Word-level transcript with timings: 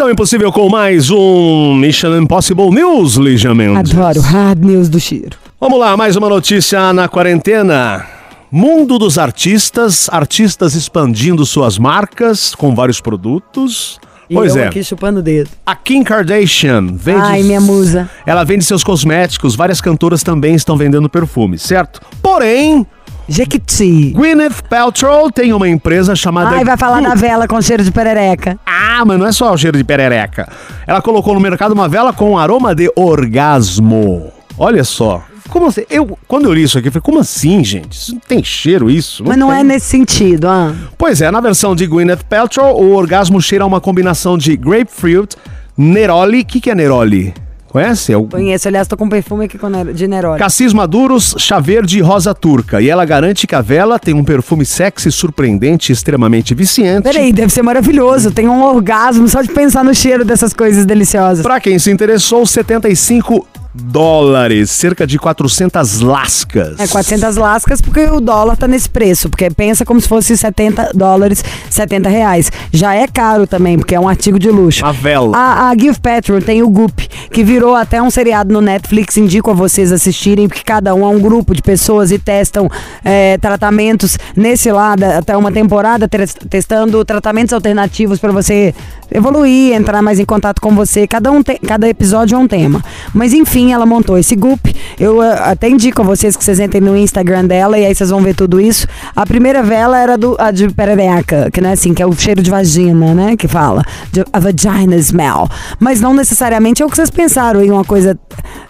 Missão 0.00 0.10
Impossível 0.10 0.50
com 0.50 0.66
mais 0.70 1.10
um 1.10 1.74
Mission 1.74 2.16
Impossible 2.16 2.70
News, 2.70 3.16
Lígia 3.16 3.54
Mendes. 3.54 3.92
Adoro 3.92 4.22
hard 4.22 4.64
news 4.64 4.88
do 4.88 4.98
Chiro. 4.98 5.36
Vamos 5.60 5.78
lá, 5.78 5.94
mais 5.94 6.16
uma 6.16 6.26
notícia 6.26 6.90
na 6.94 7.06
quarentena. 7.06 8.06
Mundo 8.50 8.98
dos 8.98 9.18
artistas, 9.18 10.08
artistas 10.10 10.74
expandindo 10.74 11.44
suas 11.44 11.76
marcas 11.76 12.54
com 12.54 12.74
vários 12.74 12.98
produtos. 12.98 14.00
E 14.30 14.32
pois 14.32 14.56
eu 14.56 14.62
é. 14.62 14.68
aqui 14.68 14.82
chupando 14.82 15.20
o 15.20 15.22
dedo. 15.22 15.50
A 15.66 15.76
Kim 15.76 16.02
Kardashian 16.02 16.86
vende. 16.94 17.20
Ai, 17.20 17.42
minha 17.42 17.60
musa. 17.60 18.08
Ela 18.24 18.42
vende 18.42 18.64
seus 18.64 18.82
cosméticos, 18.82 19.54
várias 19.54 19.82
cantoras 19.82 20.22
também 20.22 20.54
estão 20.54 20.78
vendendo 20.78 21.10
perfume, 21.10 21.58
certo? 21.58 22.00
Porém, 22.22 22.86
Jequiti. 23.30 24.10
Gwyneth 24.10 24.60
Paltrow 24.68 25.30
tem 25.30 25.52
uma 25.52 25.68
empresa 25.68 26.16
chamada. 26.16 26.50
Ai, 26.50 26.64
vai 26.64 26.76
falar 26.76 27.00
da 27.00 27.14
vela 27.14 27.46
com 27.46 27.62
cheiro 27.62 27.84
de 27.84 27.92
perereca. 27.92 28.58
Ah, 28.66 29.04
mas 29.06 29.20
não 29.20 29.26
é 29.26 29.30
só 29.30 29.52
o 29.52 29.56
cheiro 29.56 29.78
de 29.78 29.84
perereca. 29.84 30.48
Ela 30.84 31.00
colocou 31.00 31.32
no 31.32 31.40
mercado 31.40 31.70
uma 31.70 31.88
vela 31.88 32.12
com 32.12 32.36
aroma 32.36 32.74
de 32.74 32.90
orgasmo. 32.96 34.32
Olha 34.58 34.82
só. 34.82 35.22
Como 35.48 35.66
assim? 35.66 35.82
Eu, 35.88 36.18
quando 36.26 36.46
eu 36.46 36.52
li 36.52 36.64
isso 36.64 36.76
aqui, 36.76 36.88
eu 36.88 36.92
falei, 36.92 37.02
como 37.02 37.20
assim, 37.20 37.62
gente? 37.62 37.92
Isso 37.92 38.12
não 38.14 38.20
tem 38.20 38.42
cheiro, 38.42 38.90
isso? 38.90 39.22
Mas 39.24 39.36
não 39.36 39.50
tem. 39.50 39.60
é 39.60 39.62
nesse 39.62 39.86
sentido, 39.86 40.48
ah. 40.48 40.74
Pois 40.98 41.22
é, 41.22 41.30
na 41.30 41.40
versão 41.40 41.76
de 41.76 41.86
Gwyneth 41.86 42.24
Paltrow, 42.28 42.82
o 42.82 42.96
orgasmo 42.96 43.40
cheira 43.40 43.62
a 43.62 43.66
uma 43.66 43.80
combinação 43.80 44.36
de 44.36 44.56
grapefruit, 44.56 45.36
neroli. 45.78 46.40
O 46.40 46.44
que, 46.44 46.60
que 46.60 46.70
é 46.70 46.74
neroli? 46.74 47.32
Conhece? 47.70 48.14
O 48.16 48.24
Conheço, 48.24 48.66
aliás, 48.66 48.88
tô 48.88 48.96
com 48.96 49.08
perfume 49.08 49.44
aqui 49.44 49.58
de 49.94 50.08
Neroli. 50.08 50.38
Cassis 50.38 50.72
maduros, 50.72 51.36
chá 51.38 51.60
verde 51.60 51.98
e 51.98 52.00
rosa 52.00 52.34
turca. 52.34 52.80
E 52.80 52.90
ela 52.90 53.04
garante 53.04 53.46
que 53.46 53.54
a 53.54 53.60
vela 53.60 53.98
tem 53.98 54.12
um 54.12 54.24
perfume 54.24 54.66
sexy, 54.66 55.12
surpreendente 55.12 55.90
e 55.90 55.92
extremamente 55.92 56.52
viciante. 56.52 57.04
Peraí, 57.04 57.32
deve 57.32 57.52
ser 57.52 57.62
maravilhoso. 57.62 58.32
Tem 58.32 58.48
um 58.48 58.62
orgasmo 58.62 59.28
só 59.28 59.40
de 59.40 59.48
pensar 59.48 59.84
no 59.84 59.94
cheiro 59.94 60.24
dessas 60.24 60.52
coisas 60.52 60.84
deliciosas. 60.84 61.42
Pra 61.42 61.60
quem 61.60 61.78
se 61.78 61.90
interessou, 61.90 62.44
75 62.44 63.46
dólares, 63.74 64.70
cerca 64.70 65.06
de 65.06 65.18
400 65.18 66.00
lascas. 66.00 66.78
É 66.80 66.86
400 66.86 67.36
lascas 67.36 67.80
porque 67.80 68.04
o 68.06 68.20
dólar 68.20 68.56
tá 68.56 68.66
nesse 68.66 68.88
preço. 68.88 69.28
Porque 69.28 69.50
pensa 69.50 69.84
como 69.84 70.00
se 70.00 70.08
fosse 70.08 70.36
70 70.36 70.90
dólares, 70.94 71.44
70 71.68 72.08
reais. 72.08 72.50
Já 72.72 72.94
é 72.94 73.06
caro 73.06 73.46
também, 73.46 73.78
porque 73.78 73.94
é 73.94 74.00
um 74.00 74.08
artigo 74.08 74.38
de 74.38 74.48
luxo. 74.50 74.84
Uma 74.84 74.92
vela. 74.92 75.36
A, 75.36 75.68
a 75.70 75.74
Give 75.78 75.98
Petrol 75.98 76.40
tem 76.40 76.62
o 76.62 76.68
Goop, 76.68 77.08
que 77.32 77.44
virou 77.44 77.74
até 77.74 78.00
um 78.02 78.10
seriado 78.10 78.52
no 78.52 78.60
Netflix. 78.60 79.16
Indico 79.16 79.50
a 79.50 79.54
vocês 79.54 79.92
assistirem, 79.92 80.48
porque 80.48 80.62
cada 80.64 80.94
um 80.94 81.04
é 81.04 81.08
um 81.08 81.20
grupo 81.20 81.54
de 81.54 81.62
pessoas 81.62 82.10
e 82.10 82.18
testam 82.18 82.68
é, 83.04 83.38
tratamentos 83.38 84.18
nesse 84.36 84.70
lado, 84.72 85.04
até 85.04 85.36
uma 85.36 85.52
temporada, 85.52 86.08
tes- 86.08 86.34
testando 86.48 87.04
tratamentos 87.04 87.52
alternativos 87.52 88.18
para 88.18 88.32
você 88.32 88.74
evoluir, 89.12 89.74
entrar 89.74 90.02
mais 90.02 90.18
em 90.18 90.24
contato 90.24 90.60
com 90.60 90.74
você. 90.74 91.06
Cada, 91.06 91.30
um 91.30 91.42
tem- 91.42 91.58
cada 91.58 91.88
episódio 91.88 92.36
é 92.36 92.38
um 92.38 92.46
tema. 92.48 92.82
Mas 93.12 93.32
enfim, 93.32 93.72
ela 93.72 93.86
montou 93.86 94.18
esse 94.18 94.34
Goop. 94.36 94.74
Eu 94.98 95.22
eh, 95.22 95.38
até 95.44 95.68
indico 95.68 96.02
a 96.02 96.04
vocês 96.04 96.36
que 96.36 96.44
vocês 96.44 96.60
entrem 96.60 96.80
no 96.82 96.96
Instagram 96.96 97.44
dela 97.44 97.78
e 97.78 97.84
aí 97.84 97.94
vocês 97.94 98.10
vão 98.10 98.20
ver 98.22 98.34
tudo 98.34 98.60
isso. 98.60 98.86
A 99.14 99.26
primeira 99.26 99.62
vela 99.62 99.98
era 99.98 100.16
do, 100.16 100.36
a 100.38 100.50
de 100.50 100.68
perereca, 100.70 101.50
que 101.52 101.60
não 101.60 101.70
é 101.70 101.72
assim, 101.72 101.94
que 101.94 102.02
é 102.02 102.06
o 102.06 102.12
cheiro 102.12 102.42
de 102.42 102.50
vagina, 102.50 103.14
né? 103.14 103.36
Que 103.36 103.48
fala. 103.48 103.82
De, 104.12 104.24
a 104.32 104.38
vagina 104.40 104.96
smell. 104.96 105.48
Mas 105.78 106.00
não 106.00 106.14
necessariamente 106.14 106.82
é 106.82 106.86
o 106.86 106.88
que 106.88 106.96
vocês 106.96 107.10
pensaram 107.10 107.62
em 107.62 107.70
uma 107.70 107.84
coisa. 107.84 108.18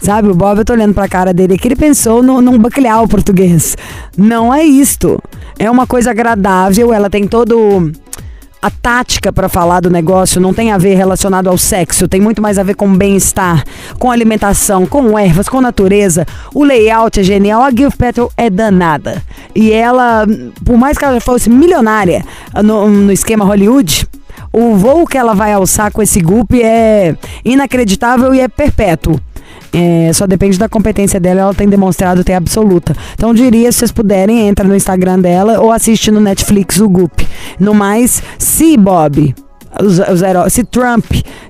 Sabe, 0.00 0.28
o 0.28 0.34
Bob, 0.34 0.58
eu 0.58 0.64
tô 0.64 0.72
olhando 0.72 0.94
pra 0.94 1.08
cara 1.08 1.32
dele 1.32 1.58
que 1.58 1.68
ele 1.68 1.76
pensou 1.76 2.22
no, 2.22 2.40
num 2.40 2.58
bacalhau 2.58 3.06
português. 3.06 3.76
Não 4.16 4.52
é 4.52 4.64
isto. 4.64 5.18
É 5.58 5.70
uma 5.70 5.86
coisa 5.86 6.10
agradável, 6.10 6.92
ela 6.92 7.10
tem 7.10 7.26
todo 7.26 7.92
a 8.62 8.70
tática 8.70 9.32
para 9.32 9.48
falar 9.48 9.80
do 9.80 9.90
negócio 9.90 10.40
não 10.40 10.52
tem 10.52 10.70
a 10.70 10.78
ver 10.78 10.94
relacionado 10.94 11.48
ao 11.48 11.56
sexo, 11.56 12.06
tem 12.06 12.20
muito 12.20 12.42
mais 12.42 12.58
a 12.58 12.62
ver 12.62 12.74
com 12.74 12.92
bem-estar, 12.92 13.64
com 13.98 14.10
alimentação, 14.10 14.86
com 14.86 15.18
ervas, 15.18 15.48
com 15.48 15.60
natureza. 15.60 16.26
O 16.54 16.64
layout 16.64 17.18
é 17.18 17.22
genial, 17.22 17.62
a 17.62 17.70
Give 17.70 17.96
Petrol 17.96 18.30
é 18.36 18.50
danada. 18.50 19.22
E 19.54 19.72
ela, 19.72 20.26
por 20.64 20.76
mais 20.76 20.98
que 20.98 21.04
ela 21.04 21.20
fosse 21.20 21.48
milionária 21.48 22.24
no, 22.62 22.88
no 22.88 23.12
esquema 23.12 23.44
Hollywood, 23.44 24.06
o 24.52 24.74
voo 24.76 25.06
que 25.06 25.16
ela 25.16 25.34
vai 25.34 25.52
alçar 25.52 25.92
com 25.92 26.02
esse 26.02 26.20
Goop 26.20 26.60
é 26.60 27.16
inacreditável 27.44 28.34
e 28.34 28.40
é 28.40 28.48
perpétuo. 28.48 29.18
É, 29.72 30.12
só 30.12 30.26
depende 30.26 30.58
da 30.58 30.68
competência 30.68 31.20
dela, 31.20 31.40
ela 31.40 31.54
tem 31.54 31.68
demonstrado 31.68 32.24
ter 32.24 32.34
absoluta. 32.34 32.94
Então 33.14 33.32
diria, 33.32 33.70
se 33.70 33.78
vocês 33.78 33.92
puderem, 33.92 34.48
entra 34.48 34.66
no 34.66 34.74
Instagram 34.74 35.20
dela 35.20 35.60
ou 35.60 35.70
assiste 35.70 36.10
no 36.10 36.20
Netflix 36.20 36.80
o 36.80 36.88
Goop. 36.88 37.26
No 37.58 37.74
mais, 37.74 38.22
se 38.38 38.76
Bob, 38.76 39.34
os, 39.78 39.98
os 39.98 40.22
heróis, 40.22 40.52
se 40.52 40.64
Trump 40.64 41.04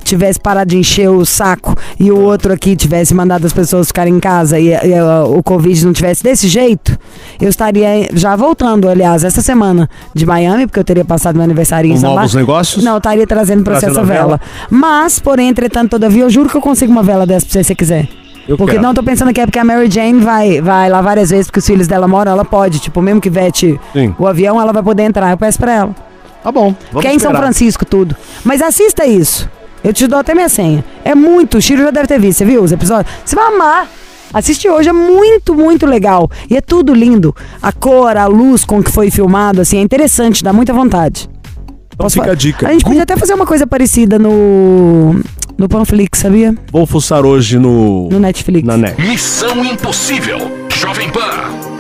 tivesse 0.05 0.39
parado 0.41 0.71
de 0.71 0.79
encher 0.79 1.09
o 1.09 1.25
saco 1.25 1.75
e 1.99 2.11
o 2.11 2.21
outro 2.21 2.53
aqui 2.53 2.77
tivesse 2.77 3.15
mandado 3.15 3.47
as 3.47 3.53
pessoas 3.53 3.87
ficarem 3.89 4.15
em 4.15 4.21
casa 4.21 4.59
e, 4.59 4.69
e, 4.69 5.01
uh, 5.01 5.39
o 5.39 5.43
Covid 5.43 5.85
não 5.87 5.93
tivesse 5.93 6.23
desse 6.23 6.49
jeito, 6.49 6.99
eu 7.41 7.49
estaria 7.49 8.09
já 8.13 8.35
voltando, 8.37 8.89
aliás, 8.89 9.25
essa 9.25 9.41
semana 9.41 9.89
de 10.15 10.27
Miami, 10.27 10.67
porque 10.67 10.81
eu 10.81 10.85
teria 10.85 11.05
passado 11.05 11.37
meu 11.37 11.45
aniversário 11.45 11.91
em 11.91 11.97
São 11.97 12.15
novos 12.15 12.35
negócios? 12.35 12.85
Não, 12.85 12.93
eu 12.93 12.99
estaria 12.99 13.27
trazendo 13.27 13.63
pra 13.63 13.79
você 13.79 13.87
essa 13.87 14.03
vela? 14.03 14.39
vela. 14.39 14.41
Mas, 14.69 15.19
porém, 15.19 15.49
entretanto, 15.49 15.91
todavia, 15.91 16.23
eu 16.23 16.31
juro 16.31 16.49
que 16.49 16.57
eu 16.57 16.61
consigo 16.61 16.93
uma 16.93 17.03
vela 17.03 17.27
dessa 17.27 17.47
pra 17.47 17.53
você 17.53 17.63
se 17.63 17.69
você 17.69 17.75
quiser. 17.75 18.09
Eu 18.49 18.57
porque 18.57 18.73
quero. 18.73 18.83
não, 18.83 18.95
tô 18.95 19.03
pensando 19.03 19.33
que 19.33 19.41
é 19.41 19.47
porque 19.47 19.59
a 19.59 19.65
Mary 19.65 19.89
Jane 19.91 20.21
vai, 20.21 20.61
vai 20.61 20.89
lá 20.89 21.01
várias 21.01 21.31
vezes, 21.31 21.47
porque 21.47 21.61
os 21.61 21.67
filhos 21.67 21.87
dela 21.87 22.09
moram, 22.09 22.33
ela 22.33 22.45
pode. 22.45 22.81
Tipo, 22.81 23.01
mesmo 23.01 23.21
que 23.21 23.31
vete 23.31 23.79
Sim. 23.93 24.15
o 24.19 24.27
avião, 24.27 24.61
ela 24.61 24.73
vai 24.73 24.83
poder 24.83 25.05
entrar. 25.05 25.31
Eu 25.31 25.37
peço 25.37 25.59
pra 25.59 25.73
ela. 25.73 26.10
Tá 26.43 26.51
bom. 26.51 26.75
Vamos 26.91 27.03
que 27.03 27.09
é 27.09 27.15
em 27.15 27.19
São. 27.19 27.33
Francisco 27.33 27.85
tudo. 27.85 28.17
Mas 28.45 28.63
assista 28.63 29.07
isso. 29.07 29.49
Eu 29.83 29.93
te 29.93 30.07
dou 30.07 30.19
até 30.19 30.35
minha 30.35 30.49
senha. 30.49 30.85
É 31.05 31.15
muito, 31.15 31.59
o 31.59 31.61
Chiro 31.63 31.83
já 31.83 31.91
deve 31.91 32.07
ter 32.07 32.21
visto, 32.21 32.39
você 32.39 32.45
viu 32.45 32.63
os 32.63 32.73
episódios? 32.73 33.15
Você 33.25 33.35
vai 33.35 33.47
amar. 33.47 33.89
Assiste 34.33 34.69
hoje, 34.69 34.89
é 34.89 34.93
muito, 34.93 35.55
muito 35.55 35.87
legal. 35.87 36.31
E 36.49 36.57
é 36.57 36.61
tudo 36.61 36.95
lindo. 36.95 37.35
A 37.61 37.73
cor, 37.73 38.17
a 38.17 38.27
luz 38.27 38.65
com 38.65 38.83
que 38.83 38.91
foi 38.91 39.11
filmado, 39.11 39.61
assim, 39.61 39.79
é 39.79 39.81
interessante, 39.81 40.45
dá 40.45 40.53
muita 40.53 40.73
vontade. 40.73 41.29
Então 41.67 42.05
Posso 42.05 42.15
fica 42.21 42.31
a 42.33 42.35
dica. 42.35 42.69
A 42.69 42.73
gente 42.73 42.85
podia 42.85 43.03
até 43.03 43.17
fazer 43.17 43.35
uma 43.35 43.47
coisa 43.47 43.67
parecida 43.67 44.19
no, 44.19 45.21
no 45.59 45.69
Panflix, 45.69 46.21
sabia? 46.21 46.55
Vou 46.71 46.87
fuçar 46.87 47.27
hoje 47.27 47.59
no. 47.59 48.09
No 48.09 48.21
Netflix. 48.21 48.67
Na 48.67 48.77
net. 48.77 49.01
Missão 49.01 49.65
Impossível. 49.65 50.39
Jovem 50.77 51.11
Pan. 51.11 51.80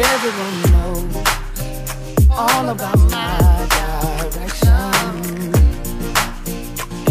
Everyone 0.00 0.62
knows 0.72 1.16
all 2.30 2.68
about 2.68 2.98
my 3.10 3.66
direction. 4.30 4.94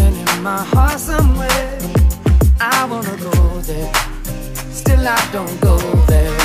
And 0.02 0.16
in 0.30 0.42
my 0.42 0.64
heart 0.72 0.98
somewhere, 0.98 1.80
I 2.62 2.86
wanna 2.90 3.18
go 3.18 3.60
there. 3.62 3.92
Still 4.72 5.06
I 5.06 5.20
don't 5.34 5.60
go 5.60 5.78
there. 6.08 6.38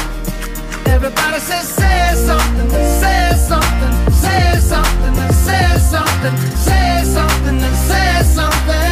Everybody 0.87 1.39
says, 1.39 1.69
say 1.69 2.13
something, 2.29 2.71
say 3.03 3.33
something, 3.51 3.95
say 4.25 4.59
something, 4.73 5.15
say 5.47 5.79
something, 5.93 6.37
say 6.67 7.05
something, 7.05 7.61
say 7.89 8.23
something. 8.25 8.92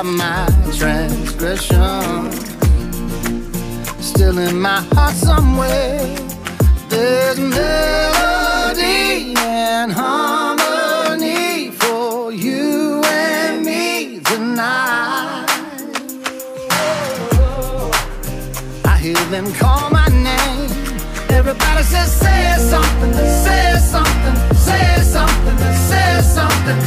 about 0.00 0.12
my 0.12 0.46
transgression. 0.76 2.30
Still 4.00 4.38
in 4.38 4.60
my 4.60 4.80
heart 4.92 5.14
somewhere. 5.14 5.98
There's 6.88 7.38
melody 7.38 9.34
and 9.38 9.90
harmony 9.92 11.70
for 11.72 12.32
you 12.32 13.02
and 13.04 13.64
me 13.64 14.20
tonight. 14.20 15.46
I 18.84 18.98
hear 19.00 19.22
them 19.30 19.52
call 19.54 19.90
my 19.90 20.06
name. 20.08 20.70
Everybody 21.30 21.82
says, 21.82 22.12
say 22.12 22.54
something, 22.58 23.12
say 23.14 23.78
something, 23.80 24.36
say 24.54 25.00
something, 25.00 25.58
say 25.58 25.58
something, 25.58 25.74
say 25.90 26.20
something, 26.22 26.78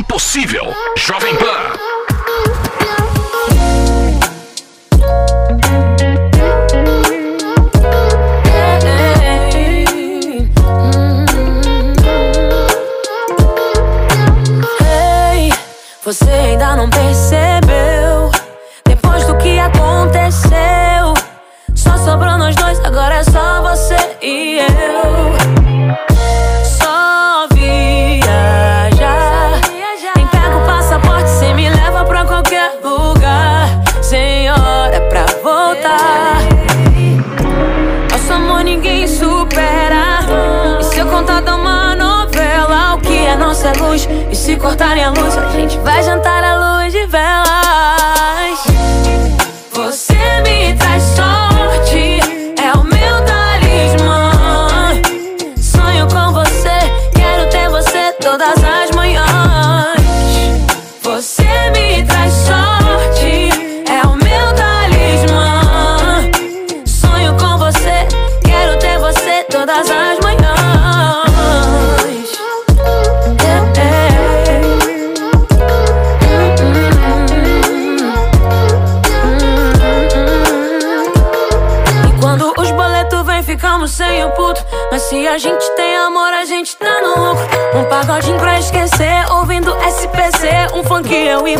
Impossível. 0.00 0.72
Jovem 0.96 1.36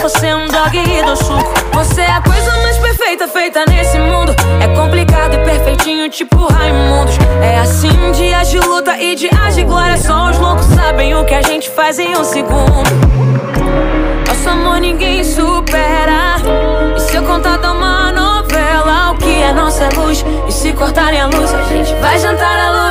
você, 0.00 0.34
um 0.34 0.46
dog 0.46 0.78
e 0.78 1.02
do 1.02 1.16
suco. 1.16 1.52
Você 1.74 2.00
é 2.00 2.10
a 2.10 2.22
coisa 2.22 2.50
mais 2.62 2.78
perfeita 2.78 3.28
feita 3.28 3.64
nesse 3.66 3.98
mundo. 3.98 4.34
É 4.60 4.68
complicado 4.68 5.34
e 5.34 5.38
perfeitinho, 5.38 6.08
tipo 6.08 6.46
Raimundos. 6.46 7.14
É 7.42 7.58
assim, 7.58 8.12
dias 8.12 8.48
de 8.48 8.58
luta 8.60 8.96
e 8.98 9.14
dias 9.14 9.54
de 9.54 9.62
glória. 9.62 9.98
Só 9.98 10.30
os 10.30 10.38
loucos 10.38 10.64
sabem 10.66 11.14
o 11.14 11.24
que 11.24 11.34
a 11.34 11.42
gente 11.42 11.68
faz 11.70 11.98
em 11.98 12.16
um 12.16 12.24
segundo. 12.24 12.82
Nosso 14.26 14.48
amor 14.48 14.80
ninguém 14.80 15.22
supera. 15.22 16.36
E 16.96 17.00
se 17.00 17.16
eu 17.16 17.22
contar 17.22 17.58
uma 17.58 18.10
novela, 18.10 19.12
o 19.12 19.16
que 19.18 19.42
é 19.42 19.52
nossa 19.52 19.88
luz? 19.94 20.24
E 20.48 20.52
se 20.52 20.72
cortarem 20.72 21.20
a 21.20 21.26
luz, 21.26 21.52
a 21.52 21.62
gente 21.64 21.94
vai 21.96 22.18
jantar 22.18 22.58
à 22.58 22.70
luz 22.70 22.89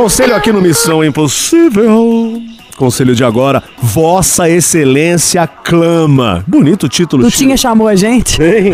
conselho 0.00 0.34
aqui 0.34 0.50
no 0.50 0.62
Missão 0.62 1.04
Impossível. 1.04 2.40
Conselho 2.74 3.14
de 3.14 3.22
agora, 3.22 3.62
Vossa 3.82 4.48
Excelência 4.48 5.46
clama. 5.46 6.42
Bonito 6.46 6.88
título. 6.88 7.24
Tu 7.24 7.30
Chico. 7.30 7.42
tinha 7.42 7.56
chamou 7.58 7.86
a 7.86 7.94
gente? 7.94 8.42
Hein? 8.42 8.72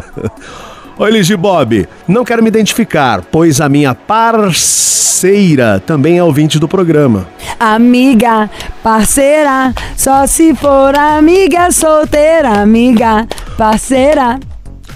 Oi, 0.96 1.10
Ligi 1.10 1.36
Bob. 1.36 1.86
Não 2.08 2.24
quero 2.24 2.42
me 2.42 2.48
identificar, 2.48 3.20
pois 3.30 3.60
a 3.60 3.68
minha 3.68 3.94
parceira 3.94 5.78
também 5.78 6.16
é 6.16 6.24
ouvinte 6.24 6.58
do 6.58 6.66
programa. 6.66 7.28
Amiga, 7.58 8.48
parceira, 8.82 9.74
só 9.94 10.26
se 10.26 10.54
for 10.54 10.96
amiga 10.96 11.70
solteira, 11.70 12.62
amiga, 12.62 13.28
parceira. 13.58 14.40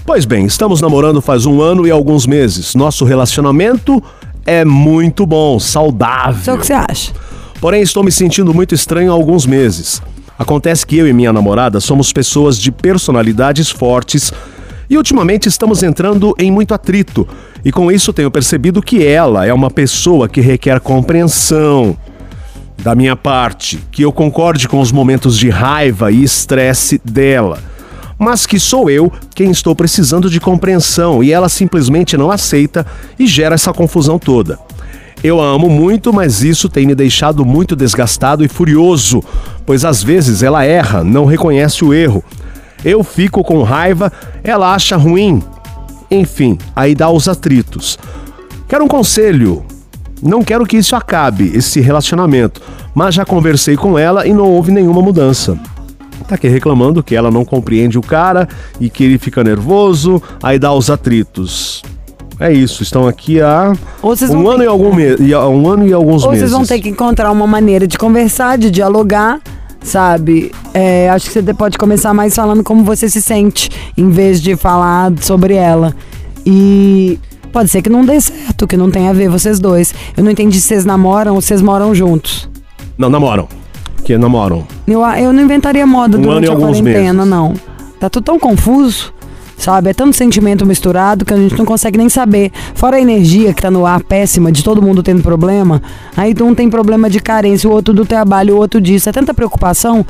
Pois 0.06 0.24
bem, 0.24 0.46
estamos 0.46 0.80
namorando 0.80 1.20
faz 1.20 1.44
um 1.44 1.60
ano 1.60 1.86
e 1.86 1.90
alguns 1.90 2.26
meses. 2.26 2.74
Nosso 2.74 3.04
relacionamento 3.04 4.02
é 4.46 4.64
muito 4.64 5.26
bom, 5.26 5.58
saudável. 5.58 6.42
Só 6.42 6.54
o 6.54 6.58
que 6.58 6.66
você 6.66 6.72
acha? 6.72 7.12
Porém, 7.60 7.82
estou 7.82 8.04
me 8.04 8.12
sentindo 8.12 8.52
muito 8.52 8.74
estranho 8.74 9.10
há 9.10 9.14
alguns 9.14 9.46
meses. 9.46 10.02
Acontece 10.38 10.86
que 10.86 10.98
eu 10.98 11.08
e 11.08 11.12
minha 11.12 11.32
namorada 11.32 11.80
somos 11.80 12.12
pessoas 12.12 12.58
de 12.58 12.72
personalidades 12.72 13.70
fortes 13.70 14.32
e 14.90 14.96
ultimamente 14.96 15.48
estamos 15.48 15.82
entrando 15.82 16.34
em 16.38 16.50
muito 16.50 16.74
atrito. 16.74 17.26
E 17.64 17.72
com 17.72 17.90
isso 17.90 18.12
tenho 18.12 18.30
percebido 18.30 18.82
que 18.82 19.06
ela 19.06 19.46
é 19.46 19.52
uma 19.52 19.70
pessoa 19.70 20.28
que 20.28 20.40
requer 20.40 20.80
compreensão 20.80 21.96
da 22.82 22.94
minha 22.94 23.16
parte, 23.16 23.78
que 23.90 24.02
eu 24.02 24.12
concorde 24.12 24.68
com 24.68 24.80
os 24.80 24.92
momentos 24.92 25.38
de 25.38 25.48
raiva 25.48 26.10
e 26.10 26.22
estresse 26.22 27.00
dela. 27.02 27.58
Mas 28.18 28.46
que 28.46 28.58
sou 28.60 28.88
eu 28.88 29.12
quem 29.34 29.50
estou 29.50 29.74
precisando 29.74 30.30
de 30.30 30.40
compreensão 30.40 31.22
e 31.22 31.32
ela 31.32 31.48
simplesmente 31.48 32.16
não 32.16 32.30
aceita 32.30 32.86
e 33.18 33.26
gera 33.26 33.54
essa 33.54 33.72
confusão 33.72 34.18
toda. 34.18 34.58
Eu 35.22 35.40
a 35.40 35.46
amo 35.46 35.70
muito, 35.70 36.12
mas 36.12 36.42
isso 36.42 36.68
tem 36.68 36.86
me 36.86 36.94
deixado 36.94 37.46
muito 37.46 37.74
desgastado 37.74 38.44
e 38.44 38.48
furioso, 38.48 39.24
pois 39.64 39.84
às 39.84 40.02
vezes 40.02 40.42
ela 40.42 40.64
erra, 40.64 41.02
não 41.02 41.24
reconhece 41.24 41.82
o 41.82 41.94
erro. 41.94 42.22
Eu 42.84 43.02
fico 43.02 43.42
com 43.42 43.62
raiva, 43.62 44.12
ela 44.42 44.74
acha 44.74 44.96
ruim. 44.96 45.42
Enfim, 46.10 46.58
aí 46.76 46.94
dá 46.94 47.08
os 47.08 47.26
atritos. 47.26 47.98
Quero 48.68 48.84
um 48.84 48.88
conselho. 48.88 49.64
Não 50.22 50.42
quero 50.42 50.66
que 50.66 50.76
isso 50.76 50.94
acabe, 50.94 51.50
esse 51.54 51.80
relacionamento, 51.80 52.60
mas 52.94 53.14
já 53.14 53.24
conversei 53.24 53.76
com 53.76 53.98
ela 53.98 54.26
e 54.26 54.32
não 54.32 54.50
houve 54.50 54.70
nenhuma 54.70 55.02
mudança. 55.02 55.58
Tá 56.26 56.36
aqui 56.36 56.48
reclamando 56.48 57.02
que 57.02 57.14
ela 57.14 57.30
não 57.30 57.44
compreende 57.44 57.98
o 57.98 58.02
cara 58.02 58.48
e 58.80 58.88
que 58.88 59.04
ele 59.04 59.18
fica 59.18 59.44
nervoso, 59.44 60.22
aí 60.42 60.58
dá 60.58 60.72
os 60.72 60.88
atritos. 60.90 61.82
É 62.40 62.52
isso, 62.52 62.82
estão 62.82 63.06
aqui 63.06 63.40
há 63.40 63.72
um 64.02 64.48
ano 64.48 64.58
ter 64.58 64.64
e 64.64 64.66
algum 64.66 64.92
me... 64.92 65.14
um 65.36 65.68
ano 65.68 65.86
e 65.86 65.92
alguns 65.92 66.24
Ou 66.24 66.30
meses. 66.30 66.50
vocês 66.50 66.50
vão 66.50 66.66
ter 66.66 66.80
que 66.80 66.88
encontrar 66.88 67.30
uma 67.30 67.46
maneira 67.46 67.86
de 67.86 67.96
conversar, 67.96 68.58
de 68.58 68.70
dialogar, 68.70 69.40
sabe? 69.82 70.50
É, 70.72 71.08
acho 71.10 71.30
que 71.30 71.40
você 71.40 71.54
pode 71.54 71.78
começar 71.78 72.12
mais 72.12 72.34
falando 72.34 72.64
como 72.64 72.82
você 72.82 73.08
se 73.08 73.22
sente, 73.22 73.70
em 73.96 74.10
vez 74.10 74.42
de 74.42 74.56
falar 74.56 75.12
sobre 75.20 75.54
ela. 75.54 75.94
E 76.44 77.20
pode 77.52 77.70
ser 77.70 77.82
que 77.82 77.88
não 77.88 78.04
dê 78.04 78.20
certo, 78.20 78.66
que 78.66 78.76
não 78.76 78.90
tenha 78.90 79.10
a 79.10 79.12
ver 79.12 79.28
vocês 79.28 79.60
dois. 79.60 79.94
Eu 80.16 80.24
não 80.24 80.30
entendi 80.30 80.60
se 80.60 80.68
vocês 80.68 80.84
namoram 80.84 81.36
ou 81.36 81.40
vocês 81.40 81.62
moram 81.62 81.94
juntos. 81.94 82.48
Não, 82.98 83.08
namoram. 83.08 83.46
Que 84.04 84.18
namoram. 84.18 84.66
Eu, 84.86 85.00
eu 85.02 85.32
não 85.32 85.42
inventaria 85.42 85.86
moda 85.86 86.16
Um 86.16 86.20
ano 86.20 86.40
durante 86.40 86.50
a 86.52 86.56
quarentena, 86.56 87.12
meses. 87.12 87.30
não. 87.30 87.54
Tá 87.98 88.10
tudo 88.10 88.24
tão 88.24 88.38
confuso, 88.38 89.14
sabe? 89.56 89.90
É 89.90 89.94
tanto 89.94 90.14
sentimento 90.14 90.66
misturado 90.66 91.24
que 91.24 91.32
a 91.32 91.36
gente 91.36 91.56
não 91.56 91.64
consegue 91.64 91.96
nem 91.96 92.08
saber. 92.08 92.52
Fora 92.74 92.96
a 92.96 93.00
energia 93.00 93.54
que 93.54 93.62
tá 93.62 93.70
no 93.70 93.86
ar 93.86 94.02
péssima, 94.02 94.52
de 94.52 94.62
todo 94.62 94.82
mundo 94.82 95.02
tendo 95.02 95.22
problema, 95.22 95.80
aí 96.16 96.34
um 96.42 96.54
tem 96.54 96.68
problema 96.68 97.08
de 97.08 97.18
carência, 97.18 97.68
o 97.68 97.72
outro 97.72 97.94
do 97.94 98.04
trabalho, 98.04 98.54
o 98.54 98.58
outro 98.58 98.80
disso. 98.80 99.08
É 99.08 99.12
tanta 99.12 99.32
preocupação 99.32 100.04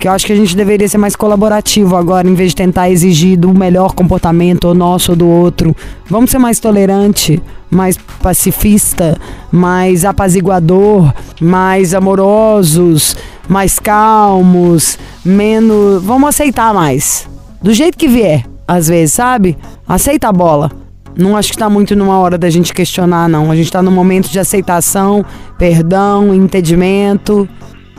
que 0.00 0.08
eu 0.08 0.12
acho 0.12 0.24
que 0.24 0.32
a 0.32 0.36
gente 0.36 0.56
deveria 0.56 0.88
ser 0.88 0.96
mais 0.96 1.14
colaborativo 1.14 1.94
agora, 1.94 2.26
em 2.26 2.32
vez 2.32 2.50
de 2.50 2.56
tentar 2.56 2.88
exigir 2.88 3.38
do 3.38 3.52
melhor 3.52 3.92
comportamento, 3.92 4.64
ou 4.64 4.74
nosso 4.74 5.12
ou 5.12 5.16
do 5.16 5.28
outro. 5.28 5.76
Vamos 6.08 6.30
ser 6.30 6.38
mais 6.38 6.58
tolerante, 6.58 7.40
mais 7.70 7.98
pacifista, 8.22 9.18
mais 9.52 10.06
apaziguador, 10.06 11.12
mais 11.38 11.92
amorosos, 11.92 13.14
mais 13.46 13.78
calmos, 13.78 14.98
menos. 15.22 16.02
Vamos 16.02 16.30
aceitar 16.30 16.72
mais. 16.72 17.28
Do 17.62 17.74
jeito 17.74 17.98
que 17.98 18.08
vier, 18.08 18.46
às 18.66 18.88
vezes, 18.88 19.12
sabe? 19.12 19.58
Aceita 19.86 20.30
a 20.30 20.32
bola. 20.32 20.70
Não 21.14 21.36
acho 21.36 21.52
que 21.52 21.58
tá 21.58 21.68
muito 21.68 21.94
numa 21.94 22.18
hora 22.18 22.38
da 22.38 22.48
gente 22.48 22.72
questionar, 22.72 23.28
não. 23.28 23.50
A 23.50 23.56
gente 23.56 23.70
tá 23.70 23.82
num 23.82 23.90
momento 23.90 24.30
de 24.30 24.38
aceitação, 24.38 25.22
perdão, 25.58 26.34
entendimento. 26.34 27.46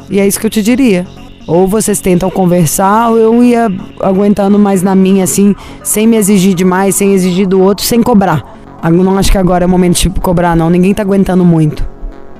E 0.09 0.19
é 0.19 0.25
isso 0.25 0.39
que 0.39 0.47
eu 0.47 0.49
te 0.49 0.63
diria. 0.63 1.05
Ou 1.47 1.67
vocês 1.67 1.99
tentam 1.99 2.29
conversar, 2.29 3.09
ou 3.09 3.17
eu 3.17 3.43
ia 3.43 3.67
aguentando 3.99 4.57
mais 4.57 4.81
na 4.81 4.95
minha, 4.95 5.23
assim, 5.23 5.55
sem 5.83 6.07
me 6.07 6.17
exigir 6.17 6.53
demais, 6.53 6.95
sem 6.95 7.13
exigir 7.13 7.47
do 7.47 7.61
outro, 7.61 7.85
sem 7.85 8.01
cobrar. 8.01 8.43
Eu 8.83 8.91
não 8.91 9.17
acho 9.17 9.31
que 9.31 9.37
agora 9.37 9.65
é 9.65 9.67
o 9.67 9.69
momento 9.69 9.97
de 9.97 10.09
cobrar, 10.09 10.55
não. 10.55 10.69
Ninguém 10.69 10.93
tá 10.93 11.03
aguentando 11.03 11.43
muito. 11.43 11.90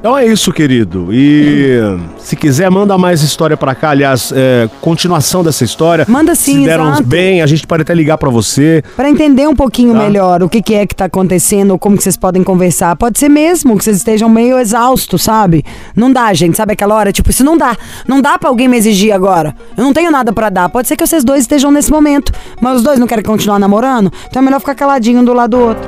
Então 0.02 0.18
é 0.18 0.26
isso, 0.26 0.52
querido. 0.52 1.10
E 1.14 1.80
se 2.18 2.36
quiser, 2.36 2.68
manda 2.72 2.98
mais 2.98 3.22
história 3.22 3.56
pra 3.56 3.76
cá. 3.76 3.92
Aliás, 3.92 4.34
é, 4.36 4.68
continuação 4.82 5.44
dessa 5.44 5.64
história. 5.64 6.08
Manda 6.10 6.34
sim, 6.34 6.62
Se 6.62 6.66
deram 6.66 6.88
exato. 6.88 7.04
bem, 7.04 7.40
a 7.44 7.46
gente 7.46 7.68
pode 7.68 7.84
até 7.84 7.94
ligar 7.94 8.18
pra 8.18 8.28
você. 8.32 8.84
Pra 8.96 9.08
entender 9.08 9.48
um 9.48 9.56
pouquinho 9.56 9.94
Tá. 9.94 10.00
melhor 10.00 10.42
o 10.42 10.50
que, 10.50 10.60
que 10.60 10.74
é 10.74 10.88
que 10.88 10.96
tá 10.96 11.06
acontecendo, 11.06 11.78
como 11.78 11.96
que 11.96 12.02
vocês 12.02 12.18
podem 12.18 12.44
conversar. 12.44 12.96
Pode 12.96 13.20
ser 13.20 13.30
mesmo 13.30 13.78
que 13.78 13.84
vocês 13.84 13.98
estejam 13.98 14.28
meio 14.28 14.58
exaustos, 14.58 15.22
sabe? 15.22 15.64
Não 15.96 16.12
dá, 16.12 16.34
gente, 16.34 16.58
sabe 16.58 16.74
aquela 16.74 16.96
hora? 16.96 17.12
Tipo, 17.12 17.30
isso 17.30 17.44
não 17.44 17.56
dá. 17.56 17.78
Não 18.08 18.22
dá 18.24 18.40
pra 18.40 18.50
alguém 18.50 18.68
me 18.68 18.78
exigir 18.78 19.14
agora. 19.14 19.56
Eu 19.78 19.84
não 19.84 19.94
tenho 19.94 20.10
nada 20.10 20.34
pra 20.34 20.50
dar. 20.50 20.68
Pode 20.68 20.88
ser 20.88 20.96
que 20.98 21.06
vocês 21.06 21.24
dois 21.24 21.42
estejam 21.42 21.70
nesse 21.70 21.92
momento, 21.92 22.32
mas 22.60 22.78
os 22.78 22.82
dois 22.84 22.98
não 22.98 23.06
querem 23.06 23.24
continuar 23.24 23.60
namorando, 23.60 24.12
então 24.28 24.42
é 24.42 24.46
melhor 24.46 24.60
ficar 24.60 24.74
caladinho 24.74 25.20
um 25.20 25.24
do 25.24 25.32
lado 25.34 25.52
do 25.56 25.60
outro. 25.64 25.88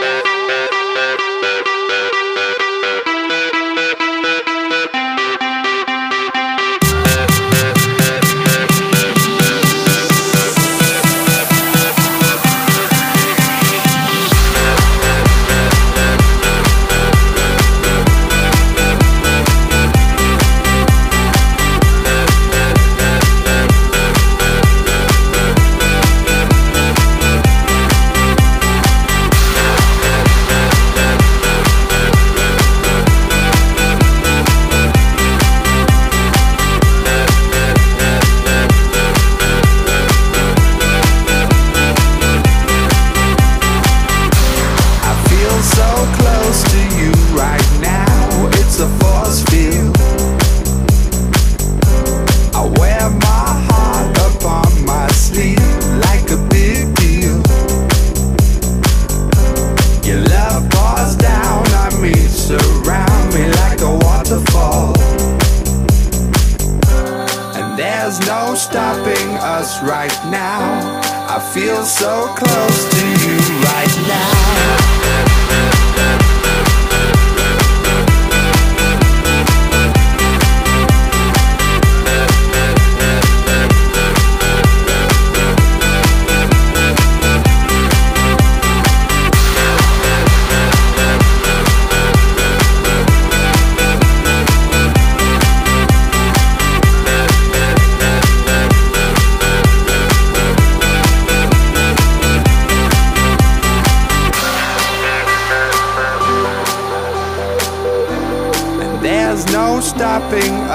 Thank 0.00 0.26
you. 0.26 0.37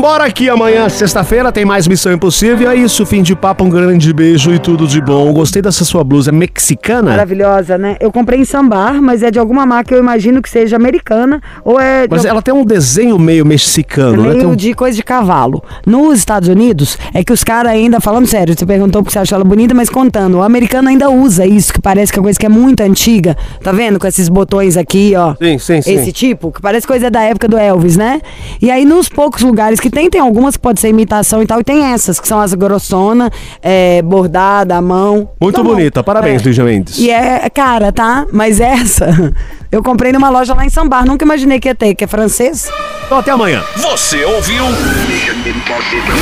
Vambora 0.00 0.24
aqui 0.24 0.48
amanhã, 0.48 0.88
sexta-feira, 0.88 1.52
tem 1.52 1.66
mais 1.66 1.86
Missão 1.86 2.10
Impossível. 2.10 2.70
É 2.70 2.74
isso, 2.74 3.04
fim 3.04 3.22
de 3.22 3.36
papo, 3.36 3.64
um 3.64 3.68
grande 3.68 4.10
beijo 4.14 4.50
e 4.50 4.58
tudo 4.58 4.86
de 4.86 4.98
bom. 4.98 5.30
Gostei 5.30 5.60
dessa 5.60 5.84
sua 5.84 6.02
blusa, 6.02 6.32
mexicana? 6.32 7.10
Maravilhosa, 7.10 7.76
né? 7.76 7.98
Eu 8.00 8.10
comprei 8.10 8.40
em 8.40 8.46
Sambar, 8.46 9.02
mas 9.02 9.22
é 9.22 9.30
de 9.30 9.38
alguma 9.38 9.66
marca, 9.66 9.94
eu 9.94 9.98
imagino 9.98 10.40
que 10.40 10.48
seja 10.48 10.74
americana, 10.76 11.38
ou 11.62 11.78
é 11.78 12.06
Mas 12.08 12.24
ela 12.24 12.40
tem 12.40 12.54
um 12.54 12.64
desenho 12.64 13.18
meio 13.18 13.44
mexicano, 13.44 14.22
né? 14.22 14.28
Tem 14.30 14.38
meio 14.38 14.48
um- 14.48 14.56
de 14.56 14.72
coisa 14.72 14.96
de 14.96 15.02
cavalo. 15.02 15.62
Nos 15.84 16.16
Estados 16.18 16.48
Unidos, 16.48 16.96
é 17.12 17.22
que 17.22 17.30
os 17.34 17.44
caras 17.44 17.70
ainda, 17.70 18.00
falando 18.00 18.26
sério, 18.26 18.54
você 18.56 18.64
perguntou 18.64 19.02
porque 19.02 19.12
você 19.12 19.18
achou 19.18 19.36
ela 19.36 19.44
bonita, 19.44 19.74
mas 19.74 19.90
contando, 19.90 20.38
o 20.38 20.42
americano 20.42 20.88
ainda 20.88 21.10
usa 21.10 21.44
isso, 21.44 21.74
que 21.74 21.80
parece 21.80 22.10
que 22.10 22.18
é 22.18 22.22
coisa 22.22 22.38
que 22.38 22.46
é 22.46 22.48
muito 22.48 22.80
antiga. 22.80 23.36
Tá 23.62 23.70
vendo? 23.70 23.98
Com 23.98 24.06
esses 24.06 24.30
botões 24.30 24.78
aqui, 24.78 25.12
ó. 25.14 25.34
Sim, 25.34 25.58
sim, 25.58 25.82
sim. 25.82 25.92
Esse 25.92 26.10
tipo, 26.10 26.50
que 26.50 26.62
parece 26.62 26.86
coisa 26.86 27.10
da 27.10 27.20
época 27.20 27.46
do 27.46 27.58
Elvis, 27.58 27.98
né? 27.98 28.22
E 28.62 28.70
aí, 28.70 28.86
nos 28.86 29.06
poucos 29.06 29.42
lugares 29.42 29.78
que 29.78 29.89
tem, 29.90 30.08
tem 30.10 30.20
algumas 30.20 30.56
que 30.56 30.62
pode 30.62 30.80
ser 30.80 30.88
imitação 30.88 31.42
e 31.42 31.46
tal, 31.46 31.60
e 31.60 31.64
tem 31.64 31.84
essas, 31.92 32.20
que 32.20 32.28
são 32.28 32.40
as 32.40 32.54
grossona, 32.54 33.30
é, 33.62 34.02
bordada, 34.02 34.76
à 34.76 34.82
mão. 34.82 35.30
Muito 35.40 35.60
então, 35.60 35.64
bonita, 35.64 36.00
bom. 36.00 36.04
parabéns, 36.04 36.42
é. 36.42 36.44
Lígia 36.44 36.64
Mendes. 36.64 36.98
E 36.98 37.10
é 37.10 37.48
cara, 37.50 37.92
tá? 37.92 38.26
Mas 38.32 38.60
essa, 38.60 39.32
eu 39.70 39.82
comprei 39.82 40.12
numa 40.12 40.30
loja 40.30 40.54
lá 40.54 40.64
em 40.64 40.70
Sambar, 40.70 41.06
nunca 41.06 41.24
imaginei 41.24 41.60
que 41.60 41.68
ia 41.68 41.74
ter, 41.74 41.94
que 41.94 42.04
é 42.04 42.06
francês. 42.06 42.70
Então 43.06 43.18
até 43.18 43.30
amanhã. 43.32 43.62
Você 43.76 44.24
ouviu? 44.24 44.64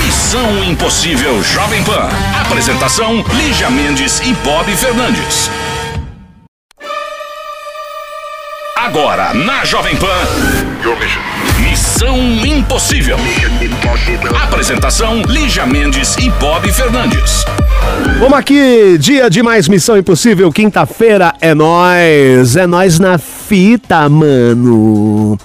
Missão 0.04 0.64
Impossível 0.64 1.42
Jovem 1.42 1.84
Pan. 1.84 2.08
Apresentação: 2.40 3.22
Lígia 3.34 3.70
Mendes 3.70 4.20
e 4.20 4.32
Bob 4.44 4.74
Fernandes. 4.74 5.50
Agora, 8.76 9.34
na 9.34 9.64
Jovem 9.64 9.96
Pan. 9.96 10.67
Missão 11.58 12.16
Impossível. 12.44 13.16
Apresentação: 14.42 15.22
Lígia 15.26 15.66
Mendes 15.66 16.16
e 16.16 16.30
Bob 16.30 16.72
Fernandes. 16.72 17.44
Vamos 18.20 18.38
aqui, 18.38 18.96
dia 18.98 19.28
de 19.28 19.42
mais 19.42 19.66
Missão 19.66 19.98
Impossível. 19.98 20.52
Quinta-feira 20.52 21.34
é 21.40 21.52
nós, 21.52 22.54
é 22.54 22.66
nós 22.66 23.00
na 23.00 23.18
fita, 23.18 24.08
mano. 24.08 25.36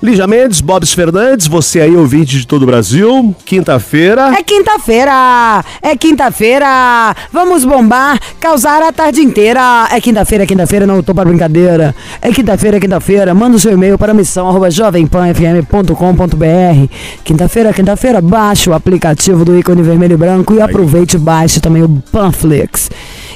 Lígia 0.00 0.28
Mendes, 0.28 0.60
Bobs 0.60 0.92
Fernandes, 0.92 1.48
você 1.48 1.80
aí 1.80 1.96
ouvinte 1.96 2.38
de 2.38 2.46
todo 2.46 2.62
o 2.62 2.66
Brasil. 2.66 3.34
Quinta-feira. 3.44 4.32
É 4.38 4.44
quinta-feira! 4.44 5.64
É 5.82 5.96
quinta-feira! 5.96 7.16
Vamos 7.32 7.64
bombar, 7.64 8.16
causar 8.38 8.80
a 8.80 8.92
tarde 8.92 9.20
inteira. 9.20 9.88
É 9.90 10.00
quinta-feira, 10.00 10.44
é 10.44 10.46
quinta-feira, 10.46 10.86
não 10.86 11.02
tô 11.02 11.12
para 11.12 11.28
brincadeira. 11.28 11.92
É 12.22 12.30
quinta-feira, 12.30 12.76
é 12.76 12.80
quinta-feira. 12.80 13.34
Manda 13.34 13.56
o 13.56 13.58
seu 13.58 13.72
e-mail 13.72 13.98
para 13.98 14.14
missão 14.14 14.48
jovempanfm.com.br. 14.70 16.94
Quinta-feira, 17.24 17.72
quinta-feira, 17.72 18.20
baixe 18.20 18.70
o 18.70 18.74
aplicativo 18.74 19.44
do 19.44 19.58
ícone 19.58 19.82
vermelho 19.82 20.14
e 20.14 20.16
branco 20.16 20.54
e 20.54 20.58
aí. 20.58 20.62
aproveite 20.62 21.16
e 21.16 21.18
baixe 21.18 21.58
também 21.58 21.82
o 21.82 21.88
Panflix. 22.12 22.88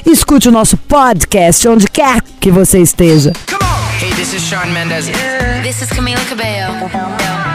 Escute 0.05 0.47
o 0.47 0.51
nosso 0.51 0.77
podcast 0.77 1.67
onde 1.67 1.89
quer 1.89 2.21
que 2.39 2.49
você 2.49 2.79
esteja. 2.79 3.33
Hey, 4.03 4.11
this 4.15 4.33
is 4.33 4.45
Sean 4.45 4.73
Mendez. 4.73 5.07
Yeah. 5.07 5.61
This 5.63 5.81
is 5.81 5.89
Camila 5.89 6.27
Cabello. 6.27 7.52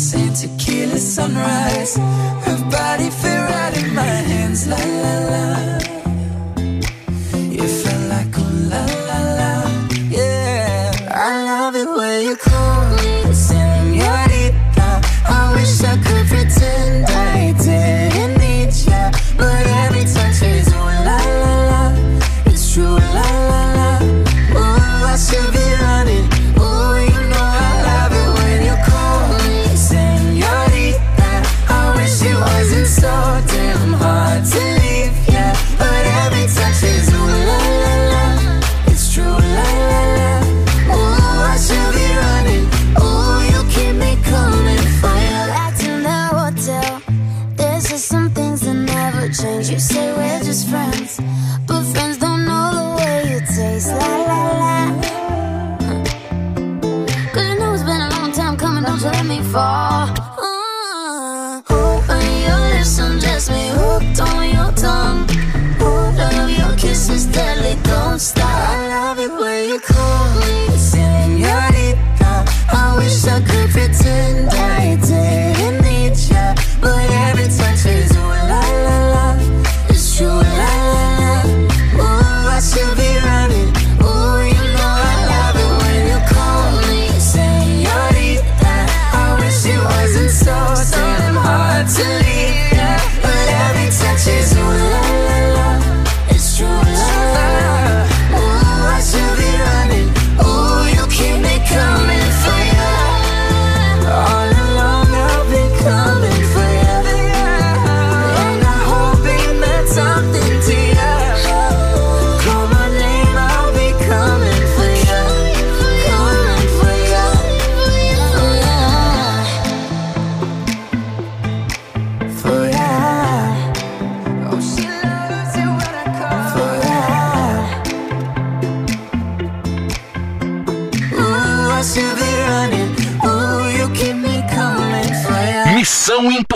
kiss 0.00 0.14
and 0.14 0.34
tequila 0.34 0.98
sunrise. 0.98 1.96
Her 1.96 2.70
body 2.70 3.10
fit 3.10 3.40
right 3.50 3.76
in 3.82 3.94
my 3.94 4.16
hands, 4.30 4.66
la 4.66 4.76
la 4.76 5.18
la. 5.30 5.69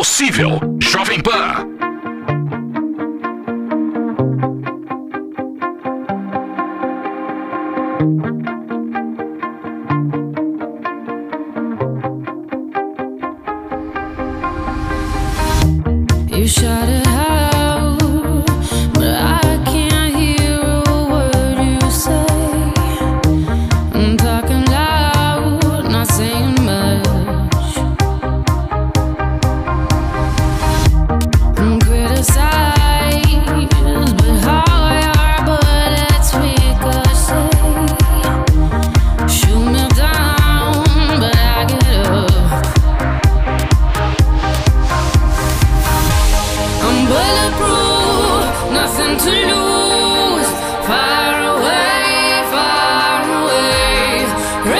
possível. 0.04 0.73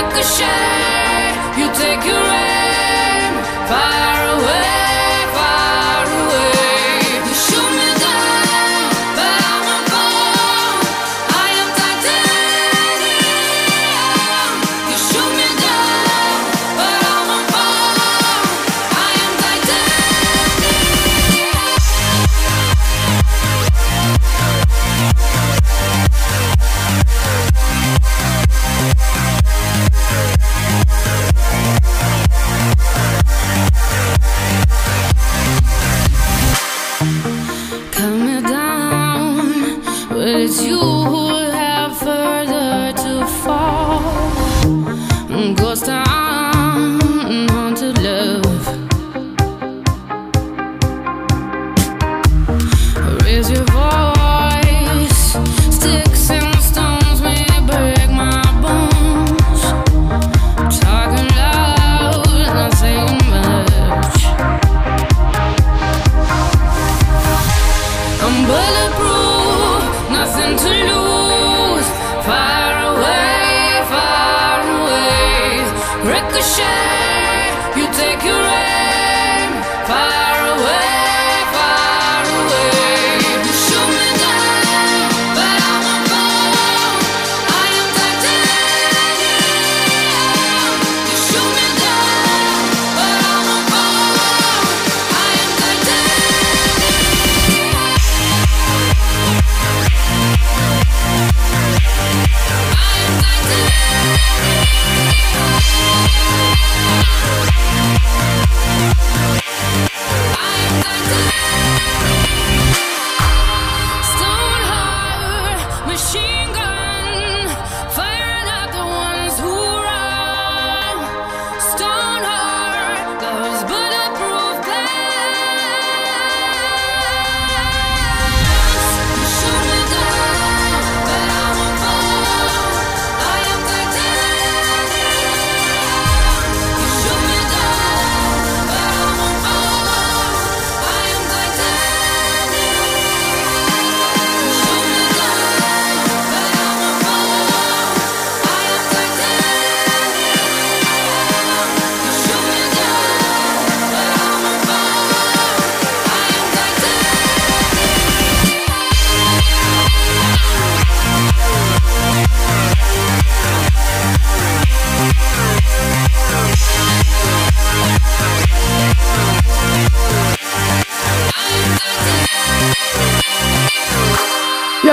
Ricochet, 0.05 1.33
you 1.59 1.67
take 1.73 2.05
your 2.05 2.27
aim 2.29 3.35
far 3.67 4.19
away, 4.37 4.84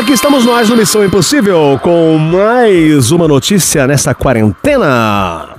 aqui 0.02 0.14
estamos 0.14 0.46
nós 0.46 0.68
no 0.68 0.76
Missão 0.76 1.06
Impossível 1.06 1.80
com 1.80 2.18
mais 2.18 3.12
uma 3.12 3.28
notícia 3.28 3.86
nessa 3.86 4.16
quarentena. 4.16 5.50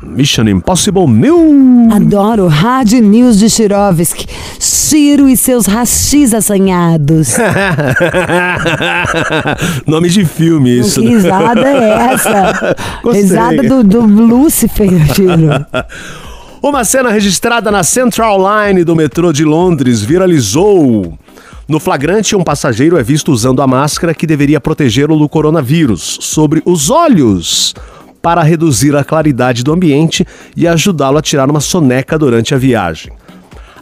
Mission 0.00 0.44
Impossible 0.44 1.08
Mil. 1.08 1.88
Adoro 1.90 2.46
Hard 2.46 2.92
News 2.92 3.40
de 3.40 3.50
Chirovski. 3.50 4.28
Ciro 4.56 5.28
e 5.28 5.36
seus 5.36 5.66
rachis 5.66 6.32
assanhados. 6.32 7.34
Nome 9.84 10.10
de 10.10 10.24
filme 10.26 10.78
isso. 10.78 11.00
Que 11.00 11.08
né? 11.08 11.14
risada 11.16 11.68
é 11.68 12.12
essa? 12.12 12.76
Gostei. 13.02 13.22
Risada 13.22 13.62
do, 13.64 13.82
do 13.82 14.02
Lúcifer, 14.02 14.90
Ciro. 15.12 15.66
Uma 16.62 16.84
cena 16.84 17.10
registrada 17.10 17.68
na 17.72 17.82
Central 17.82 18.38
Line 18.38 18.84
do 18.84 18.94
metrô 18.94 19.32
de 19.32 19.44
Londres 19.44 20.02
viralizou. 20.02 21.18
No 21.72 21.80
flagrante, 21.80 22.36
um 22.36 22.44
passageiro 22.44 22.98
é 22.98 23.02
visto 23.02 23.32
usando 23.32 23.62
a 23.62 23.66
máscara 23.66 24.12
que 24.12 24.26
deveria 24.26 24.60
protegê-lo 24.60 25.18
do 25.18 25.26
coronavírus 25.26 26.18
sobre 26.20 26.60
os 26.66 26.90
olhos 26.90 27.74
para 28.20 28.42
reduzir 28.42 28.94
a 28.94 29.02
claridade 29.02 29.64
do 29.64 29.72
ambiente 29.72 30.22
e 30.54 30.68
ajudá-lo 30.68 31.16
a 31.16 31.22
tirar 31.22 31.48
uma 31.48 31.60
soneca 31.60 32.18
durante 32.18 32.54
a 32.54 32.58
viagem. 32.58 33.10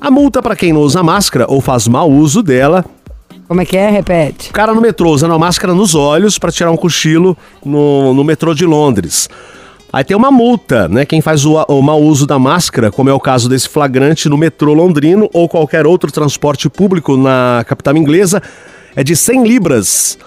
A 0.01 0.09
multa 0.09 0.41
para 0.41 0.55
quem 0.55 0.73
não 0.73 0.83
usa 0.83 1.03
máscara 1.03 1.47
ou 1.49 1.61
faz 1.61 1.89
mau 1.89 2.09
uso 2.09 2.45
dela 2.45 2.85
Como 3.49 3.61
é 3.61 3.65
que 3.65 3.77
é? 3.77 3.91
Repete. 3.91 4.51
o 4.51 4.53
cara 4.53 4.73
no 4.73 4.81
metrô 4.81 5.11
usando 5.11 5.35
a 5.35 5.39
máscara 5.41 5.75
nos 5.75 5.93
olhos 5.97 6.39
para 6.39 6.53
tirar 6.53 6.71
um 6.71 6.77
cochilo 6.77 7.37
no, 7.65 8.15
no 8.15 8.23
metrô 8.23 8.55
de 8.55 8.65
Londres. 8.67 9.29
Aí 9.93 10.05
tem 10.05 10.17
uma 10.17 10.31
multa, 10.31 10.89
né? 10.89 11.05
Quem 11.05 11.21
faz 11.21 11.45
o, 11.45 11.55
o 11.55 11.83
mau 11.83 12.01
uso 12.01 12.27
da 12.27 12.39
máscara, 12.39 12.93
como 12.93 13.11
é 13.11 13.13
o 13.13 13.19
caso 13.19 13.49
desse 13.49 13.69
flagrante 13.69 14.29
no 14.29 14.39
metrô 14.39 14.73
londrino 14.73 15.29
ou 15.33 15.49
qualquer 15.49 15.87
outro 15.87 16.13
transporte 16.13 16.69
público 16.69 17.17
na 17.17 17.65
capital 17.67 17.97
inglesa, 17.97 18.41
é 18.95 19.03
de 19.03 19.17
100 19.17 19.45
libras, 19.45 20.19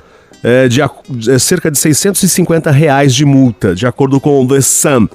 é, 0.43 0.67
de, 0.67 0.81
é, 0.81 1.39
cerca 1.39 1.71
de 1.71 1.77
650 1.77 2.71
reais 2.71 3.15
de 3.15 3.23
multa, 3.23 3.73
de 3.73 3.87
acordo 3.87 4.19
com 4.19 4.43
o 4.43 4.47
The 4.47 4.59
Sun. 4.59 5.07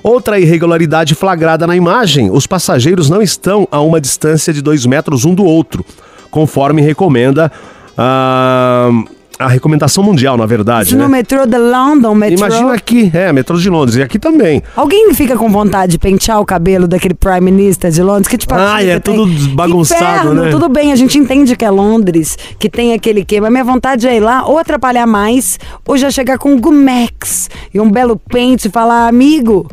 Outra 0.00 0.38
irregularidade 0.38 1.16
flagrada 1.16 1.66
na 1.66 1.74
imagem: 1.74 2.30
os 2.30 2.46
passageiros 2.46 3.10
não 3.10 3.20
estão 3.20 3.66
a 3.68 3.80
uma 3.80 4.00
distância 4.00 4.52
de 4.52 4.62
2 4.62 4.86
metros 4.86 5.24
um 5.24 5.34
do 5.34 5.44
outro, 5.44 5.84
conforme 6.30 6.80
recomenda 6.80 7.50
a, 7.96 8.90
a 9.38 9.46
recomendação 9.46 10.02
mundial, 10.02 10.36
na 10.36 10.46
verdade. 10.46 10.88
Isso 10.88 10.96
no 10.96 11.04
Né? 11.04 11.08
metrô 11.18 11.46
de 11.46 11.56
London, 11.56 12.14
metrô. 12.14 12.36
Imagina 12.46 12.72
aqui, 12.74 13.10
é, 13.14 13.32
metrô 13.32 13.56
de 13.56 13.70
Londres, 13.70 13.96
e 13.96 14.02
aqui 14.02 14.18
também. 14.18 14.62
Alguém 14.74 15.14
fica 15.14 15.36
com 15.36 15.48
vontade 15.50 15.92
de 15.92 15.98
pentear 15.98 16.40
o 16.40 16.44
cabelo 16.44 16.88
daquele 16.88 17.14
Prime 17.14 17.40
Minister 17.40 17.90
de 17.90 18.02
Londres? 18.02 18.26
Que 18.28 18.36
tipo 18.36 18.54
Ai, 18.54 18.84
assim, 18.84 18.90
é 18.90 18.94
que 19.00 19.00
tudo 19.12 19.26
tem? 19.26 19.54
bagunçado, 19.54 20.02
Inferno, 20.02 20.34
né? 20.42 20.50
Tudo 20.50 20.68
bem, 20.68 20.92
a 20.92 20.96
gente 20.96 21.16
entende 21.18 21.54
que 21.56 21.64
é 21.64 21.70
Londres, 21.70 22.36
que 22.58 22.68
tem 22.68 22.94
aquele 22.94 23.24
quê, 23.24 23.40
mas 23.40 23.50
minha 23.50 23.64
vontade 23.64 24.06
é 24.08 24.16
ir 24.16 24.20
lá 24.20 24.44
ou 24.46 24.58
atrapalhar 24.58 25.06
mais, 25.06 25.58
ou 25.86 25.96
já 25.96 26.10
chegar 26.10 26.38
com 26.38 26.52
um 26.54 26.58
Gumex 26.60 27.48
e 27.72 27.78
um 27.80 27.90
belo 27.90 28.16
pente 28.16 28.68
e 28.68 28.70
falar, 28.70 29.06
amigo, 29.08 29.68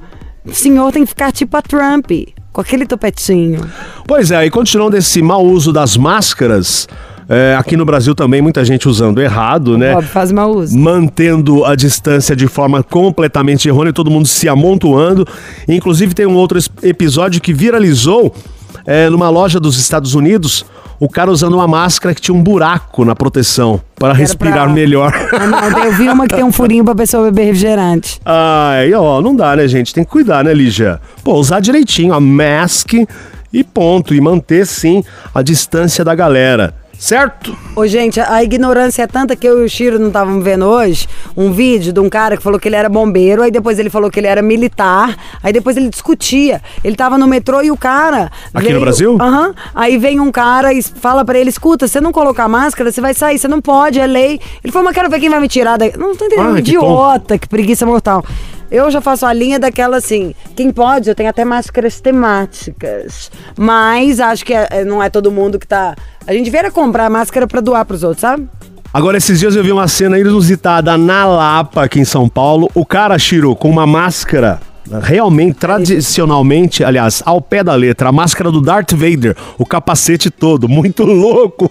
o 0.45 0.53
senhor 0.53 0.91
tem 0.91 1.03
que 1.03 1.09
ficar 1.09 1.31
tipo 1.31 1.57
a 1.57 1.61
Trump, 1.61 2.11
com 2.53 2.61
aquele 2.61 2.85
topetinho. 2.85 3.61
Pois 4.07 4.29
é, 4.31 4.45
e 4.45 4.49
continuando 4.51 4.95
esse 4.95 5.21
mau 5.21 5.43
uso 5.43 5.73
das 5.73 5.97
máscaras, 5.97 6.87
é, 7.27 7.55
aqui 7.57 7.75
no 7.75 7.85
Brasil 7.85 8.13
também 8.13 8.41
muita 8.41 8.63
gente 8.63 8.87
usando 8.87 9.21
errado, 9.21 9.77
né? 9.77 9.93
Bob, 9.93 10.05
faz 10.05 10.31
mau 10.31 10.51
uso. 10.57 10.77
Mantendo 10.77 11.65
a 11.65 11.75
distância 11.75 12.35
de 12.35 12.47
forma 12.47 12.83
completamente 12.83 13.67
errônea, 13.67 13.91
todo 13.93 14.11
mundo 14.11 14.27
se 14.27 14.47
amontoando. 14.47 15.27
Inclusive 15.67 16.13
tem 16.13 16.25
um 16.25 16.35
outro 16.35 16.59
episódio 16.83 17.41
que 17.41 17.53
viralizou 17.53 18.33
é, 18.85 19.09
numa 19.09 19.29
loja 19.29 19.59
dos 19.59 19.79
Estados 19.79 20.13
Unidos, 20.13 20.65
o 20.99 21.09
cara 21.09 21.29
usando 21.31 21.55
uma 21.55 21.67
máscara 21.67 22.13
que 22.15 22.21
tinha 22.21 22.35
um 22.35 22.41
buraco 22.41 23.03
na 23.03 23.15
proteção 23.15 23.81
para 23.95 24.13
respirar 24.13 24.65
pra- 24.65 24.73
melhor. 24.73 25.11
Ah, 25.33 25.47
não, 25.47 25.83
eu 25.83 25.91
vi 25.93 26.07
uma 26.07 26.27
que 26.27 26.35
tem 26.35 26.43
um 26.43 26.51
furinho 26.53 26.85
pra 26.85 26.93
pessoa 26.95 27.23
beber 27.25 27.45
refrigerante. 27.47 28.19
Ai, 28.23 28.93
ó, 28.93 29.21
não 29.21 29.35
dá, 29.35 29.55
né, 29.55 29.67
gente? 29.67 29.93
Tem 29.93 30.03
que 30.03 30.09
cuidar, 30.11 30.43
né, 30.43 30.53
Lígia? 30.53 31.01
Pô, 31.23 31.33
usar 31.33 31.59
direitinho 31.59 32.13
a 32.13 32.19
mask 32.19 32.93
e 33.51 33.63
ponto. 33.63 34.13
E 34.13 34.21
manter, 34.21 34.65
sim, 34.65 35.03
a 35.33 35.41
distância 35.41 36.05
da 36.05 36.13
galera. 36.15 36.73
Certo? 37.05 37.55
Ô, 37.75 37.85
gente, 37.85 38.19
a 38.19 38.43
ignorância 38.43 39.03
é 39.03 39.05
tanta 39.05 39.35
que 39.35 39.47
eu 39.47 39.61
e 39.61 39.65
o 39.65 39.69
Chiro 39.69 39.99
não 39.99 40.07
estávamos 40.07 40.43
vendo 40.43 40.65
hoje 40.65 41.07
um 41.37 41.51
vídeo 41.51 41.93
de 41.93 41.99
um 41.99 42.09
cara 42.09 42.35
que 42.35 42.41
falou 42.41 42.59
que 42.59 42.67
ele 42.67 42.75
era 42.75 42.89
bombeiro, 42.89 43.43
aí 43.43 43.51
depois 43.51 43.77
ele 43.77 43.91
falou 43.91 44.09
que 44.09 44.19
ele 44.19 44.25
era 44.25 44.41
militar, 44.41 45.15
aí 45.43 45.53
depois 45.53 45.77
ele 45.77 45.87
discutia. 45.87 46.63
Ele 46.83 46.95
tava 46.95 47.15
no 47.15 47.27
metrô 47.27 47.61
e 47.61 47.69
o 47.69 47.77
cara. 47.77 48.31
Aqui 48.51 48.73
no 48.73 48.79
Brasil? 48.79 49.19
Aham. 49.21 49.53
Aí 49.75 49.99
vem 49.99 50.19
um 50.19 50.31
cara 50.31 50.73
e 50.73 50.81
fala 50.81 51.23
pra 51.23 51.37
ele: 51.37 51.51
escuta, 51.51 51.85
se 51.87 51.93
você 51.93 52.01
não 52.01 52.11
colocar 52.11 52.47
máscara, 52.47 52.91
você 52.91 52.99
vai 52.99 53.13
sair, 53.13 53.37
você 53.37 53.47
não 53.47 53.61
pode, 53.61 53.99
é 53.99 54.07
lei. 54.07 54.39
Ele 54.63 54.73
falou, 54.73 54.85
mas 54.85 54.95
quero 54.95 55.07
ver 55.07 55.19
quem 55.19 55.29
vai 55.29 55.39
me 55.39 55.47
tirar 55.47 55.77
daí. 55.77 55.93
Não 55.95 56.15
tô 56.15 56.25
entendendo, 56.25 56.55
que 56.55 56.59
idiota, 56.61 57.37
que 57.37 57.47
preguiça 57.47 57.85
mortal. 57.85 58.25
Eu 58.75 58.91
já 58.91 58.99
faço 58.99 59.25
a 59.25 59.31
linha 59.31 59.57
daquela 59.57 59.95
assim, 59.95 60.35
quem 60.53 60.69
pode, 60.69 61.07
eu 61.07 61.15
tenho 61.15 61.29
até 61.29 61.45
máscaras 61.45 62.01
temáticas. 62.01 63.31
Mas 63.57 64.19
acho 64.19 64.43
que 64.43 64.53
é- 64.53 64.83
não 64.83 65.01
é 65.01 65.09
todo 65.09 65.31
mundo 65.31 65.57
que 65.57 65.65
tá. 65.65 65.95
A 66.27 66.33
gente 66.33 66.49
viera 66.49 66.69
comprar 66.69 67.09
máscara 67.09 67.47
pra 67.47 67.61
doar 67.61 67.85
pros 67.85 68.03
outros, 68.03 68.19
sabe? 68.19 68.49
Agora, 68.93 69.15
esses 69.17 69.39
dias 69.39 69.55
eu 69.55 69.63
vi 69.63 69.71
uma 69.71 69.87
cena 69.87 70.19
inusitada 70.19 70.97
na 70.97 71.25
Lapa, 71.25 71.83
aqui 71.85 72.01
em 72.01 72.05
São 72.05 72.27
Paulo. 72.27 72.69
O 72.75 72.85
cara, 72.85 73.17
Chiro, 73.17 73.55
com 73.55 73.69
uma 73.69 73.87
máscara 73.87 74.59
realmente, 75.01 75.55
tradicionalmente, 75.55 76.83
aliás, 76.83 77.23
ao 77.25 77.41
pé 77.41 77.63
da 77.63 77.73
letra, 77.75 78.09
a 78.09 78.11
máscara 78.11 78.51
do 78.51 78.59
Darth 78.61 78.91
Vader, 78.91 79.35
o 79.57 79.65
capacete 79.65 80.29
todo, 80.29 80.67
muito 80.67 81.03
louco. 81.05 81.69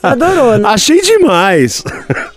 Adorou, 0.00 0.58
né? 0.58 0.62
Achei 0.70 1.02
demais. 1.02 1.82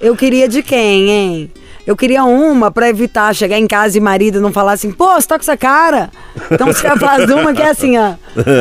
Eu 0.02 0.16
queria 0.16 0.48
de 0.50 0.64
quem, 0.64 1.10
hein? 1.12 1.52
Eu 1.86 1.98
queria 1.98 2.24
uma 2.24 2.72
pra 2.72 2.90
evitar 2.90 3.34
chegar 3.36 3.58
em 3.58 3.68
casa 3.68 3.98
e 3.98 4.02
marido 4.02 4.40
não 4.40 4.54
falar 4.54 4.74
assim, 4.74 4.92
pô, 4.92 5.14
você 5.14 5.28
tá 5.28 5.36
com 5.36 5.42
essa 5.42 5.58
cara. 5.58 6.10
Então 6.50 6.68
você 6.68 6.90
faz 6.98 7.30
uma 7.30 7.54
que 7.54 7.62
é 7.62 7.70
assim, 7.70 7.98
ó. 7.98 8.14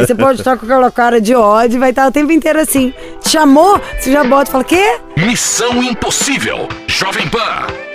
Você 0.05 0.15
pode 0.15 0.41
estar 0.41 0.57
com 0.57 0.67
aquela 0.67 0.91
cara 0.91 1.21
de 1.21 1.35
ódio 1.35 1.79
vai 1.79 1.91
estar 1.91 2.09
o 2.09 2.13
tempo 2.13 2.33
inteiro 2.33 2.61
assim. 2.61 2.93
Te 3.21 3.31
chamou? 3.31 3.81
Você 3.99 4.13
já 4.13 4.25
bota 4.25 4.51
e 4.51 4.53
fala, 4.53 4.65
quê? 4.65 4.99
Missão 5.17 5.83
Impossível. 5.83 6.69
Jovem 6.89 7.29
Pan. 7.29 7.92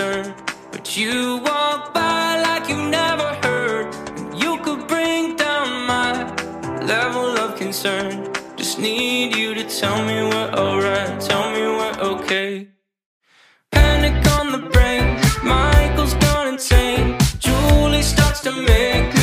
Concern, 0.00 0.34
but 0.72 0.96
you 0.96 1.38
walk 1.44 1.92
by 1.92 2.40
like 2.40 2.70
you 2.70 2.76
never 2.88 3.34
heard. 3.44 3.94
You 4.34 4.56
could 4.64 4.88
bring 4.88 5.36
down 5.36 5.86
my 5.86 6.12
level 6.86 7.36
of 7.38 7.58
concern. 7.58 8.32
Just 8.56 8.78
need 8.78 9.36
you 9.36 9.52
to 9.54 9.64
tell 9.64 10.02
me 10.06 10.14
we're 10.22 10.52
alright, 10.54 11.20
tell 11.20 11.50
me 11.52 11.60
we're 11.78 11.98
okay. 12.14 12.68
Panic 13.72 14.26
on 14.38 14.52
the 14.52 14.70
brain, 14.70 15.04
Michael's 15.44 16.14
gone 16.14 16.48
insane. 16.48 17.18
Julie 17.38 18.02
starts 18.02 18.40
to 18.40 18.52
make 18.52 19.19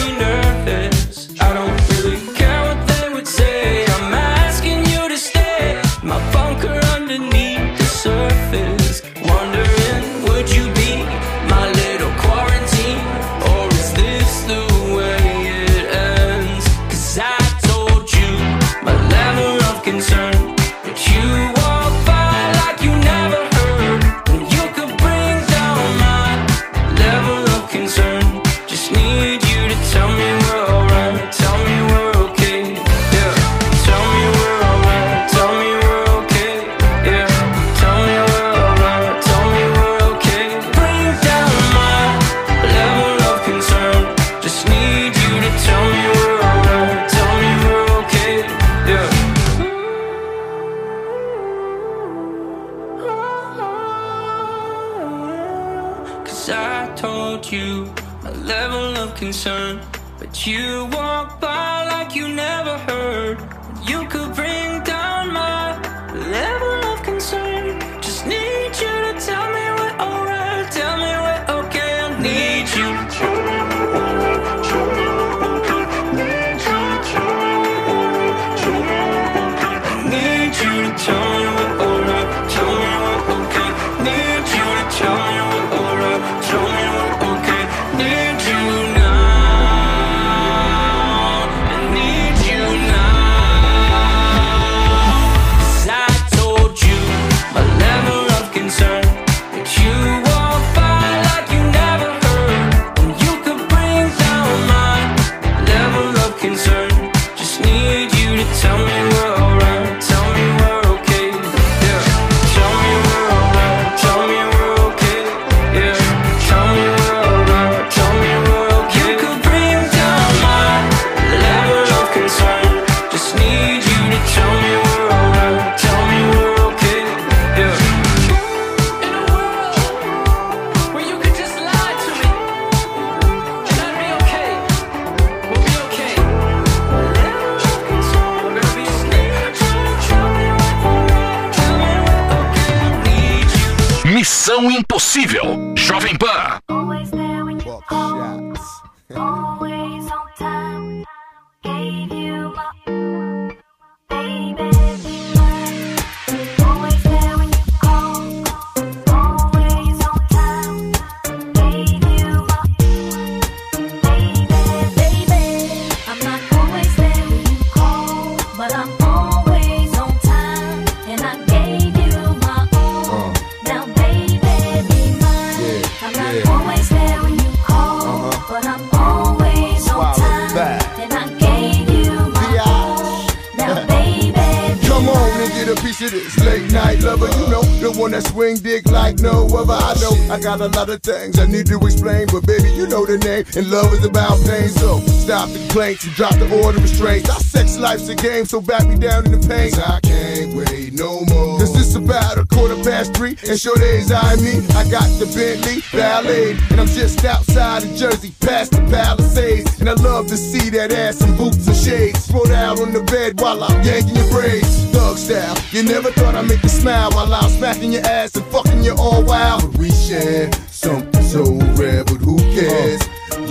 got 190.48 190.62
a 190.62 190.68
lot 190.80 190.90
of 190.90 191.04
things 191.04 191.38
I 191.40 191.46
need 191.46 191.66
to 191.66 191.78
explain, 191.86 192.26
but 192.32 192.48
baby, 192.48 192.72
you 192.72 192.88
know 192.88 193.06
the 193.06 193.18
name, 193.18 193.44
and 193.58 193.70
love 193.70 193.92
is 193.92 194.06
about 194.06 194.40
pain. 194.46 194.70
So 194.70 195.02
stop 195.02 195.50
the 195.50 195.60
complaints 195.60 196.06
and 196.06 196.14
drop 196.14 196.36
the 196.36 196.48
order 196.64 196.78
of 196.78 196.84
restraints. 196.84 197.30
Our 197.30 197.42
sex 197.42 197.78
life's 197.78 198.08
a 198.08 198.16
game, 198.16 198.46
so 198.46 198.62
back 198.62 198.88
me 198.88 198.96
down 198.96 199.26
in 199.26 199.34
the 199.38 199.46
pain. 199.46 199.74
I 199.76 200.00
can't 200.00 200.54
wait 200.56 200.94
no 200.94 201.26
more. 201.26 201.57
It's 201.76 201.96
about 201.96 202.38
a 202.38 202.46
quarter 202.46 202.76
past 202.84 203.16
three, 203.16 203.38
and 203.48 203.60
sure 203.60 203.76
days 203.78 204.12
I 204.12 204.36
me. 204.38 204.64
I 204.76 204.88
got 204.90 205.08
the 205.20 205.26
Bentley 205.36 205.82
Ballet, 205.92 206.52
and 206.72 206.80
I'm 206.80 206.88
just 206.88 207.24
outside 207.26 207.84
of 207.84 207.96
Jersey, 207.96 208.34
past 208.42 208.72
the 208.72 208.82
Palisades. 208.90 209.80
And 209.80 209.90
I 209.90 209.94
love 209.94 210.28
to 210.28 210.38
see 210.38 210.70
that 210.72 210.92
ass 210.92 211.22
in 211.22 211.36
boots 211.36 211.68
and 211.68 211.76
shades. 211.76 212.24
Spread 212.26 212.52
out 212.52 212.80
on 212.80 212.94
the 212.94 213.04
bed 213.04 213.40
while 213.42 213.64
I'm 213.64 213.84
yanking 213.84 214.16
your 214.16 214.30
braids. 214.30 214.86
Thug 214.92 215.18
style, 215.18 215.58
you 215.72 215.84
never 215.84 216.12
thought 216.12 216.36
I'd 216.36 216.48
make 216.48 216.64
you 216.64 216.70
smile 216.70 217.12
while 217.12 217.34
I'm 217.34 217.50
smacking 217.50 217.92
your 217.92 218.06
ass 218.06 218.36
and 218.36 218.46
fucking 218.46 218.84
you 218.84 218.96
all 218.98 219.24
wild. 219.24 219.78
We 219.78 219.92
share 219.92 220.52
something 220.70 221.24
so 221.24 221.44
rare, 221.76 222.04
but 222.04 222.18
who 222.18 222.38
cares? 222.56 223.02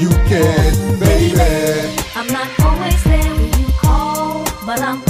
You 0.00 0.10
can, 0.28 0.98
baby. 0.98 1.96
I'm 2.14 2.26
not 2.28 2.48
always 2.60 3.02
there 3.04 3.34
when 3.34 3.52
you 3.60 3.72
call, 3.80 4.44
but 4.66 4.80
I'm 4.80 5.02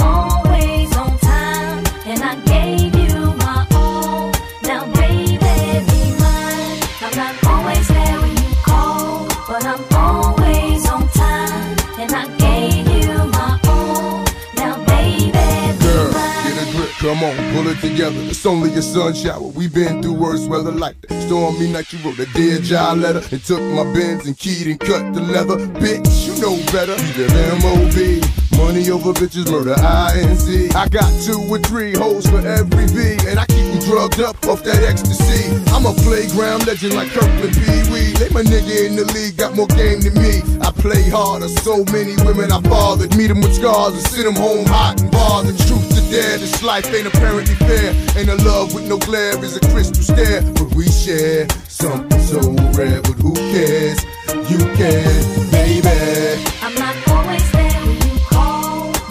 come 17.19 17.29
on, 17.29 17.53
pull 17.53 17.67
it 17.67 17.79
together. 17.79 18.19
It's 18.21 18.45
only 18.45 18.73
a 18.73 18.81
sun 18.81 19.13
shower. 19.13 19.41
We've 19.41 19.73
been 19.73 20.01
through 20.01 20.13
worse 20.13 20.45
weather 20.47 20.71
like 20.71 20.99
that. 21.01 21.21
Stormy 21.23 21.71
night, 21.71 21.91
you 21.91 21.99
wrote 21.99 22.19
a 22.19 22.25
dear 22.33 22.59
job 22.59 22.99
letter 22.99 23.21
and 23.31 23.43
took 23.43 23.61
my 23.61 23.83
bins 23.93 24.25
and 24.25 24.37
keyed 24.37 24.67
and 24.67 24.79
cut 24.79 25.13
the 25.13 25.21
leather. 25.21 25.57
Bitch, 25.79 26.27
you 26.27 26.41
know 26.41 26.55
better. 26.71 26.93
M.O.B. 26.93 28.36
Money 28.57 28.89
over 28.89 29.13
bitches, 29.13 29.49
murder 29.51 29.75
I.N.C. 29.77 30.71
I 30.71 30.89
got 30.89 31.07
two 31.21 31.37
or 31.47 31.59
three 31.59 31.93
hoes 31.93 32.25
for 32.25 32.41
every 32.41 32.87
V, 32.87 33.15
and 33.29 33.39
I 33.39 33.45
keep 33.45 33.63
them 33.69 33.79
drugged 33.85 34.19
up 34.19 34.35
off 34.47 34.63
that 34.63 34.81
ecstasy. 34.81 35.53
I'm 35.71 35.85
a 35.85 35.93
playground 36.01 36.65
legend 36.65 36.95
like 36.95 37.09
Kirkland 37.09 37.53
Pee 37.53 37.85
Wee. 37.93 38.17
They 38.17 38.29
my 38.33 38.41
nigga 38.41 38.89
in 38.89 38.95
the 38.97 39.05
league, 39.13 39.37
got 39.37 39.55
more 39.55 39.67
game 39.67 40.01
than 40.01 40.17
me. 40.17 40.41
I 40.65 40.71
play 40.71 41.07
harder, 41.07 41.47
so 41.47 41.85
many 41.93 42.17
women 42.25 42.51
I 42.51 42.59
fathered. 42.61 43.15
Meet 43.15 43.27
them 43.27 43.41
with 43.41 43.53
scars 43.53 43.93
and 43.93 44.03
send 44.09 44.25
them 44.25 44.35
home 44.35 44.65
hot 44.65 44.99
and 44.99 45.11
bothered. 45.11 45.57
Truth 45.69 45.89
to 45.93 46.01
dare, 46.09 46.37
this 46.37 46.63
life 46.63 46.91
ain't 46.93 47.07
apparently 47.07 47.55
fair. 47.61 47.93
Ain't 48.17 48.29
a 48.29 48.41
love 48.41 48.73
with 48.73 48.89
no 48.89 48.97
glare, 48.97 49.37
is 49.45 49.55
a 49.55 49.61
crystal 49.69 50.01
stare. 50.01 50.41
But 50.57 50.73
we 50.73 50.89
share 50.89 51.47
something 51.69 52.21
so 52.25 52.41
rare, 52.73 53.01
but 53.05 53.21
who 53.21 53.33
cares? 53.53 54.03
You 54.49 54.59
can, 54.75 55.51
baby. 55.51 57.06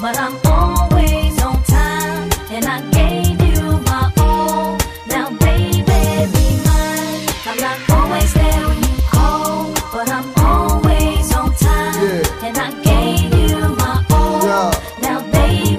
But 0.07 0.21
I'm 0.21 0.39
always 0.45 1.43
on 1.43 1.61
time. 1.65 2.31
And 2.55 2.65
I 2.65 2.79
gave 2.93 3.43
you 3.43 3.63
my 3.91 4.13
all. 4.19 4.79
Now, 5.09 5.31
baby, 5.31 5.83
be 5.83 6.47
mine. 6.67 7.27
I'm 7.49 7.59
not 7.67 7.79
always 7.91 8.33
there 8.33 8.69
when 8.69 8.79
you 8.87 8.97
call, 9.11 9.73
but 9.93 10.09
I'm 10.09 10.29
always 10.47 11.35
on 11.35 11.53
time. 11.57 11.99
Yeah. 12.07 12.47
And 12.47 12.57
I 12.57 12.71
gave 12.89 13.35
you 13.35 13.59
my 13.83 14.07
all. 14.11 14.45
Yeah. 14.47 14.71
Now, 15.03 15.19
baby, 15.33 15.75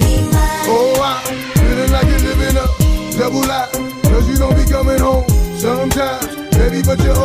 be 0.00 0.12
mine. 0.34 0.68
Oh, 0.76 1.00
I'm 1.10 1.24
feeling 1.56 1.90
like 1.90 2.06
you're 2.10 2.24
living 2.28 2.56
a 2.64 2.66
double 3.16 3.46
life. 3.48 3.72
Cause 4.10 4.28
you 4.28 4.36
don't 4.36 4.56
be 4.60 4.70
coming 4.70 5.00
home 5.00 5.26
sometimes, 5.56 6.26
baby, 6.54 6.82
but 6.84 6.98
you're 7.02 7.16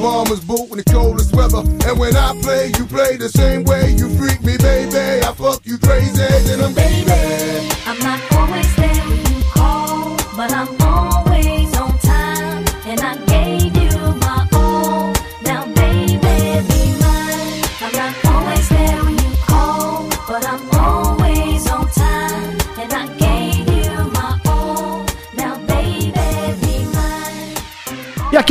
back 0.00 0.10
bombers 0.12 0.40
boot 0.40 0.70
in 0.70 0.78
the 0.78 0.84
coldest 0.84 1.34
weather. 1.34 1.58
And 1.86 1.98
when 1.98 2.16
I 2.16 2.38
play, 2.42 2.72
you 2.78 2.86
play 2.86 3.16
the 3.16 3.28
same 3.28 3.64
way. 3.64 3.92
You 3.92 4.08
freak 4.16 4.42
me, 4.42 4.56
baby. 4.56 5.24
I 5.24 5.32
fuck 5.32 5.64
you 5.64 5.78
crazy, 5.78 6.16
then 6.16 6.60
I'm 6.60 6.74
baby. 6.74 7.70
I'm 7.86 7.98
not 7.98 8.29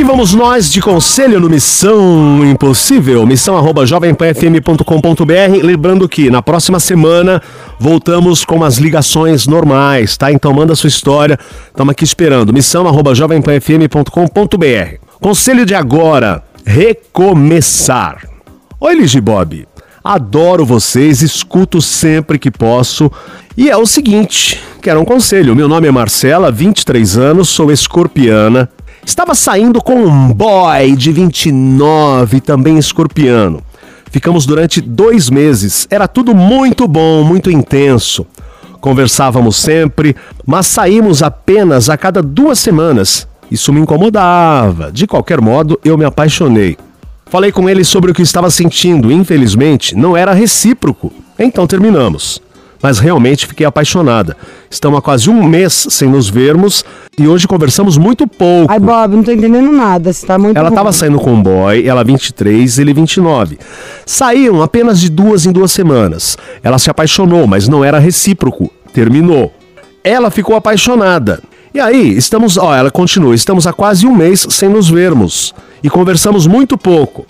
vamos 0.10 0.34
nós 0.34 0.72
de 0.72 0.82
conselho 0.82 1.40
no 1.40 1.48
Missão 1.48 2.44
Impossível, 2.44 3.28
missão 3.28 3.56
arroba 3.56 3.86
jovempanfm.com.br. 3.86 5.64
Lembrando 5.64 6.10
que 6.10 6.32
na 6.32 6.42
próxima 6.42 6.80
semana 6.80 7.40
voltamos 7.80 8.44
com 8.44 8.64
as 8.64 8.80
ligações 8.80 9.46
normais, 9.46 10.18
tá? 10.18 10.32
Então 10.32 10.52
manda 10.52 10.76
sua 10.76 10.88
história, 10.88 11.38
estamos 11.68 11.92
aqui 11.92 12.04
esperando. 12.04 12.52
Missão 12.52 12.88
arroba 12.88 13.14
jovempanfm.com.br. 13.14 14.96
Conselho 15.22 15.64
de 15.64 15.76
agora, 15.76 16.44
recomeçar. 16.66 18.28
Oi, 18.80 18.96
Ligi 18.96 19.22
Bob. 19.22 19.68
Adoro 20.04 20.66
vocês, 20.66 21.22
escuto 21.22 21.84
sempre 21.84 22.40
que 22.40 22.50
posso. 22.50 23.12
E 23.56 23.70
é 23.70 23.78
o 23.78 23.86
seguinte, 23.86 24.60
quero 24.82 25.00
um 25.00 25.06
conselho. 25.06 25.56
Meu 25.56 25.68
nome 25.68 25.88
é 25.88 25.92
Marcela, 25.92 26.52
23 26.52 27.16
anos, 27.16 27.50
sou 27.50 27.72
escorpiana. 27.72 28.68
Estava 29.06 29.34
saindo 29.34 29.82
com 29.82 29.96
um 29.96 30.34
boy 30.34 30.96
de 30.96 31.12
29, 31.12 32.42
também 32.42 32.78
escorpiano. 32.78 33.62
Ficamos 34.12 34.46
durante 34.46 34.82
dois 34.82 35.30
meses. 35.30 35.88
Era 35.90 36.08
tudo 36.08 36.36
muito 36.36 36.88
bom, 36.88 37.24
muito 37.24 37.52
intenso. 37.52 38.26
Conversávamos 38.82 39.58
sempre, 39.58 40.16
mas 40.46 40.68
saímos 40.68 41.22
apenas 41.22 41.90
a 41.90 41.98
cada 41.98 42.22
duas 42.22 42.60
semanas. 42.60 43.28
Isso 43.52 43.74
me 43.74 43.80
incomodava. 43.80 44.92
De 44.92 45.06
qualquer 45.06 45.42
modo, 45.42 45.80
eu 45.84 45.98
me 45.98 46.06
apaixonei. 46.06 46.78
Falei 47.26 47.52
com 47.52 47.70
ele 47.70 47.84
sobre 47.84 48.12
o 48.12 48.14
que 48.14 48.22
estava 48.22 48.50
sentindo. 48.50 49.12
Infelizmente, 49.12 49.96
não 49.96 50.16
era 50.16 50.34
recíproco. 50.34 51.12
Então 51.38 51.68
terminamos. 51.68 52.42
Mas 52.82 53.00
realmente 53.00 53.46
fiquei 53.46 53.66
apaixonada. 53.66 54.36
Estamos 54.70 55.00
há 55.00 55.02
quase 55.02 55.30
um 55.30 55.44
mês 55.44 55.88
sem 55.90 56.08
nos 56.08 56.30
vermos 56.30 56.86
e 57.18 57.28
hoje 57.28 57.48
conversamos 57.48 57.98
muito 57.98 58.28
pouco. 58.28 58.72
Ai, 58.72 58.80
Bob, 58.80 59.16
não 59.16 59.24
tô 59.24 59.32
entendendo 59.32 59.72
nada. 59.72 60.14
Você 60.14 60.28
tá 60.28 60.38
muito. 60.38 60.56
Ela 60.56 60.70
estava 60.70 60.92
saindo 60.92 61.20
com 61.20 61.34
um 61.34 61.42
boy, 61.42 61.88
ela 61.88 62.04
23, 62.04 62.78
ele 62.78 62.94
29. 62.94 63.58
Saíram 64.06 64.62
apenas 64.62 65.00
de 65.00 65.10
duas 65.10 65.46
em 65.46 65.52
duas 65.52 65.72
semanas. 65.72 66.38
Ela 66.64 66.78
se 66.78 66.90
apaixonou, 66.90 67.48
mas 67.48 67.68
não 67.68 67.84
era 67.84 67.98
recíproco. 67.98 68.72
Terminou. 68.94 69.52
Ela 70.04 70.30
ficou 70.30 70.56
apaixonada. 70.56 71.42
E 71.74 71.80
aí, 71.80 72.16
estamos, 72.16 72.58
ó, 72.58 72.76
ela 72.76 72.90
continua, 72.90 73.36
estamos 73.36 73.68
há 73.68 73.74
quase 73.74 74.06
um 74.08 74.16
mês 74.16 74.46
sem 74.50 74.70
nos 74.70 74.90
vermos 74.90 75.54
e 75.84 75.90
conversamos 75.90 76.48
muito 76.48 76.78
pouco. 76.78 77.26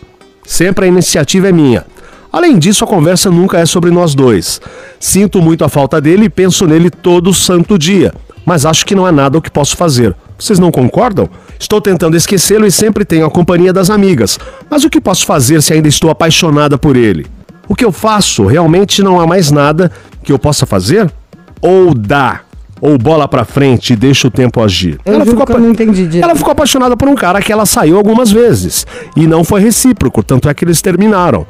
Sempre 0.45 0.85
a 0.85 0.87
iniciativa 0.87 1.49
é 1.49 1.51
minha. 1.51 1.85
Além 2.31 2.59
disso, 2.59 2.83
a 2.83 2.87
conversa 2.87 3.31
nunca 3.31 3.57
é 3.59 3.65
sobre 3.65 3.89
nós 3.91 4.13
dois. 4.13 4.61
Sinto 4.99 5.41
muito 5.41 5.63
a 5.65 5.69
falta 5.69 5.99
dele 5.99 6.25
e 6.25 6.29
penso 6.29 6.67
nele 6.67 6.89
todo 6.89 7.33
santo 7.33 7.77
dia, 7.77 8.13
mas 8.45 8.65
acho 8.65 8.85
que 8.85 8.93
não 8.95 9.05
há 9.05 9.11
nada 9.11 9.37
o 9.37 9.41
que 9.41 9.49
posso 9.49 9.75
fazer. 9.75 10.15
Vocês 10.37 10.59
não 10.59 10.71
concordam? 10.71 11.27
Estou 11.59 11.81
tentando 11.81 12.15
esquecê-lo 12.15 12.65
e 12.65 12.71
sempre 12.71 13.03
tenho 13.03 13.25
a 13.25 13.31
companhia 13.31 13.73
das 13.73 13.89
amigas. 13.89 14.39
Mas 14.69 14.83
o 14.83 14.89
que 14.89 15.01
posso 15.01 15.25
fazer 15.25 15.61
se 15.61 15.73
ainda 15.73 15.87
estou 15.87 16.09
apaixonada 16.09 16.77
por 16.77 16.95
ele? 16.95 17.25
O 17.67 17.75
que 17.75 17.83
eu 17.83 17.91
faço? 17.91 18.45
Realmente 18.45 19.03
não 19.03 19.19
há 19.19 19.27
mais 19.27 19.51
nada 19.51 19.91
que 20.23 20.31
eu 20.31 20.39
possa 20.39 20.65
fazer? 20.65 21.11
Ou 21.61 21.93
dá? 21.93 22.41
Ou 22.79 22.97
bola 22.97 23.27
pra 23.27 23.43
frente 23.43 23.91
e 23.91 23.95
deixa 23.97 24.27
o 24.27 24.31
tempo 24.31 24.61
agir? 24.63 24.97
Eu 25.03 25.21
que 25.21 25.29
eu 25.29 25.41
apa- 25.41 25.57
não 25.57 25.71
entendi 25.71 26.21
ela 26.21 26.33
ficou 26.35 26.51
apaixonada 26.53 26.95
por 26.95 27.09
um 27.09 27.15
cara 27.15 27.41
que 27.41 27.51
ela 27.51 27.65
saiu 27.65 27.97
algumas 27.97 28.31
vezes. 28.31 28.87
E 29.17 29.27
não 29.27 29.43
foi 29.43 29.59
recíproco, 29.59 30.23
tanto 30.23 30.47
é 30.47 30.53
que 30.53 30.63
eles 30.63 30.81
terminaram. 30.81 31.45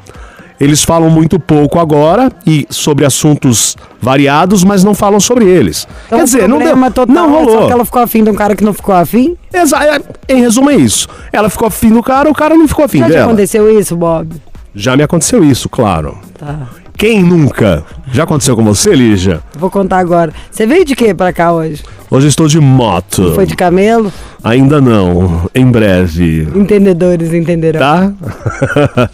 Eles 0.60 0.84
falam 0.84 1.10
muito 1.10 1.40
pouco 1.40 1.80
agora 1.80 2.30
e 2.46 2.68
sobre 2.70 3.06
assuntos 3.06 3.78
variados, 4.02 4.64
mas 4.64 4.84
não 4.84 4.94
falam 4.94 5.20
sobre 5.20 5.46
eles. 5.46 5.88
Então, 6.08 6.20
Quer 6.20 6.26
dizer, 6.26 6.50
não 6.50 6.60
deu, 6.60 6.76
não 7.08 7.26
é 7.26 7.30
rolou. 7.30 7.68
que 7.68 7.72
ela 7.72 7.86
ficou 7.86 8.02
afim 8.02 8.24
de 8.24 8.30
um 8.30 8.36
cara 8.36 8.56
que 8.56 8.64
não 8.64 8.74
ficou 8.74 8.94
afim? 8.94 9.38
Exa- 9.54 9.84
é, 9.86 10.34
em 10.34 10.42
resumo 10.42 10.70
é 10.70 10.76
isso. 10.76 11.08
Ela 11.32 11.50
ficou 11.50 11.68
afim 11.68 11.90
do 11.92 12.04
cara, 12.04 12.30
o 12.30 12.34
cara 12.34 12.56
não 12.56 12.68
ficou 12.68 12.84
afim 12.86 13.00
Já 13.00 13.08
dela. 13.08 13.26
aconteceu 13.26 13.80
isso, 13.80 13.96
Bob? 13.96 14.36
Já 14.76 14.98
me 14.98 15.04
aconteceu 15.04 15.44
isso, 15.44 15.70
claro. 15.70 16.18
Tá. 16.38 16.68
Quem 16.98 17.24
nunca? 17.24 17.86
Já 18.12 18.24
aconteceu 18.24 18.58
com 18.58 18.64
você, 18.66 18.94
Lígia? 18.94 19.40
Vou 19.58 19.70
contar 19.70 20.00
agora. 20.00 20.34
Você 20.52 20.68
veio 20.68 20.84
de 20.84 20.94
quê 20.98 21.14
pra 21.14 21.32
cá 21.32 21.54
hoje? 21.54 21.82
Hoje 22.12 22.28
estou 22.28 22.46
de 22.48 22.60
moto. 22.60 23.32
Foi 23.34 23.46
de 23.46 23.56
camelo? 23.56 24.12
Ainda 24.44 24.82
não. 24.82 25.50
Em 25.56 25.66
breve. 25.66 26.46
Entendedores 26.54 27.34
entenderão. 27.34 27.80
Tá? 27.80 28.12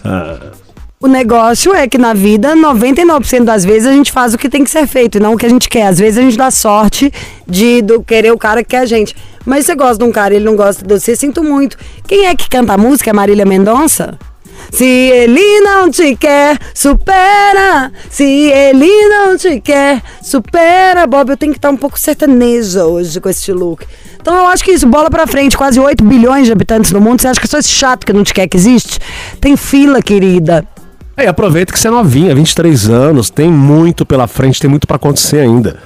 O 0.98 1.08
negócio 1.08 1.74
é 1.74 1.90
que 1.90 1.98
na 1.98 2.14
vida, 2.14 2.56
99% 2.56 3.44
das 3.44 3.66
vezes 3.66 3.86
a 3.86 3.92
gente 3.92 4.14
faz 4.14 4.34
o 4.34 4.38
que 4.38 4.48
tem 4.48 4.64
que 4.64 4.70
ser 4.70 4.88
feito 4.88 5.18
e 5.18 5.20
não 5.20 5.34
o 5.34 5.38
que 5.38 5.46
a 5.46 5.50
gente 5.50 5.68
quer. 5.68 5.88
Às 5.88 6.00
vezes 6.00 6.18
a 6.18 6.22
gente 6.22 6.38
dá 6.38 6.50
sorte 6.50 7.12
de 7.46 7.82
do 7.82 8.02
querer 8.02 8.32
o 8.32 8.38
cara 8.38 8.64
que 8.64 8.70
quer 8.70 8.80
a 8.80 8.86
gente. 8.86 9.14
Mas 9.46 9.66
você 9.66 9.76
gosta 9.76 9.98
de 9.98 10.10
um 10.10 10.12
cara 10.12 10.34
e 10.34 10.38
ele 10.38 10.46
não 10.46 10.56
gosta 10.56 10.86
de 10.86 10.94
você, 10.94 11.14
sinto 11.14 11.44
muito. 11.44 11.78
Quem 12.08 12.28
é 12.28 12.36
que 12.36 12.50
canta 12.50 12.74
a 12.74 12.78
música? 12.78 13.10
É 13.10 13.14
Marília 13.14 13.46
Mendonça? 13.46 14.18
Se 14.72 14.86
ele 14.86 15.60
não 15.60 15.92
te 15.92 16.16
quer, 16.16 16.58
supera. 16.74 17.92
Se 18.10 18.24
ele 18.24 19.08
não 19.10 19.38
te 19.38 19.60
quer, 19.60 20.02
supera. 20.24 21.06
Bob, 21.06 21.30
eu 21.30 21.38
tenho 21.38 21.52
que 21.52 21.58
estar 21.58 21.72
um 21.72 21.78
pouco 21.78 22.00
sertaneja 22.00 22.86
hoje 22.86 23.20
com 23.20 23.30
esse 23.30 23.52
look. 23.52 23.86
Então 24.20 24.34
eu 24.34 24.48
acho 24.48 24.64
que 24.64 24.72
isso, 24.72 24.88
bola 24.88 25.10
pra 25.10 25.28
frente, 25.28 25.58
quase 25.58 25.78
8 25.78 26.04
bilhões 26.04 26.46
de 26.46 26.54
habitantes 26.54 26.92
no 26.94 27.02
mundo. 27.02 27.22
Você 27.22 27.28
acha 27.28 27.40
que 27.40 27.48
só 27.48 27.60
esse 27.60 27.70
chato 27.70 28.06
que 28.06 28.14
não 28.14 28.24
te 28.24 28.34
quer 28.34 28.48
que 28.48 28.56
existe? 28.56 28.98
Tem 29.40 29.58
fila, 29.58 30.02
querida. 30.02 30.66
Aí 31.18 31.28
aproveita 31.28 31.72
que 31.72 31.80
você 31.80 31.88
é 31.88 31.92
novinha, 31.92 32.36
23 32.36 32.90
anos, 32.90 33.30
tem 33.30 33.50
muito 33.50 34.06
pela 34.06 34.28
frente, 34.28 34.60
tem 34.60 34.70
muito 34.70 34.86
pra 34.86 34.98
acontecer 34.98 35.40
ainda. 35.40 35.78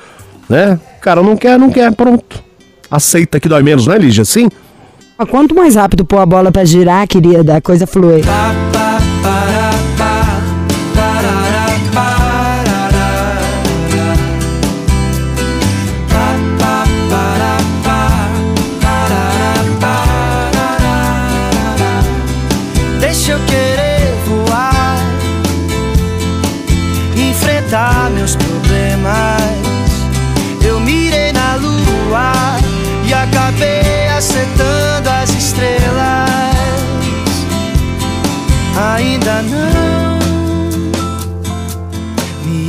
Né? 0.50 0.80
Cara, 1.02 1.22
não 1.22 1.38
quer, 1.38 1.60
não 1.60 1.70
quer, 1.70 1.94
pronto. 1.94 2.44
Aceita 2.90 3.40
que 3.40 3.48
dói 3.48 3.62
menos, 3.62 3.86
não 3.86 3.94
é, 3.94 4.00
Lígia? 4.00 4.26
Sim? 4.26 4.50
Quanto 5.30 5.54
mais 5.54 5.76
rápido 5.76 6.04
pôr 6.04 6.20
a 6.20 6.26
bola 6.26 6.52
pra 6.52 6.66
girar, 6.66 7.08
querida, 7.08 7.58
a 7.58 7.62
coisa 7.62 7.86
flui. 7.86 8.22
Deixa 8.22 8.69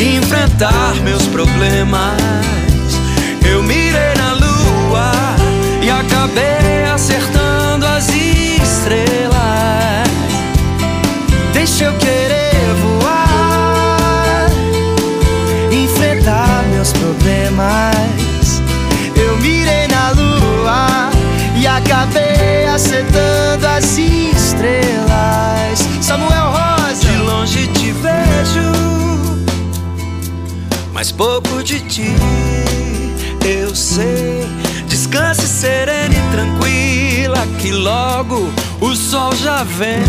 enfrentar 0.00 0.94
meus 1.02 1.26
problemas. 1.26 2.16
Eu 3.50 3.62
mirei 3.62 4.14
na 4.16 4.32
lua 4.34 5.10
e 5.82 5.90
acabei 5.90 6.67
mas 30.98 31.12
pouco 31.12 31.62
de 31.62 31.78
ti 31.82 32.12
eu 33.46 33.72
sei. 33.72 34.44
Descanse 34.88 35.46
serena 35.46 36.12
e 36.12 36.20
tranquila, 36.32 37.46
que 37.60 37.70
logo 37.70 38.52
o 38.80 38.96
sol 38.96 39.32
já 39.36 39.62
vem. 39.62 40.02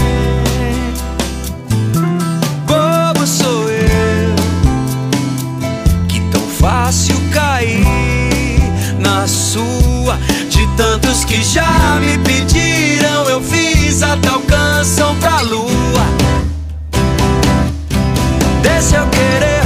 Bobo 2.66 3.28
sou 3.28 3.70
eu, 3.70 4.36
que 6.08 6.20
tão 6.32 6.42
fácil 6.60 7.16
cair 7.32 7.86
na 8.98 9.28
sua. 9.28 10.18
De 10.50 10.66
tantos 10.76 11.24
que 11.24 11.44
já 11.44 12.00
me 12.02 12.18
pediram, 12.18 13.30
eu 13.30 13.44
fiz 13.44 14.02
até 14.02 14.28
alcançam 14.28 15.16
pra 15.18 15.42
lua. 15.42 15.70
Deixa 18.64 18.96
eu 18.98 19.08
querer 19.10 19.59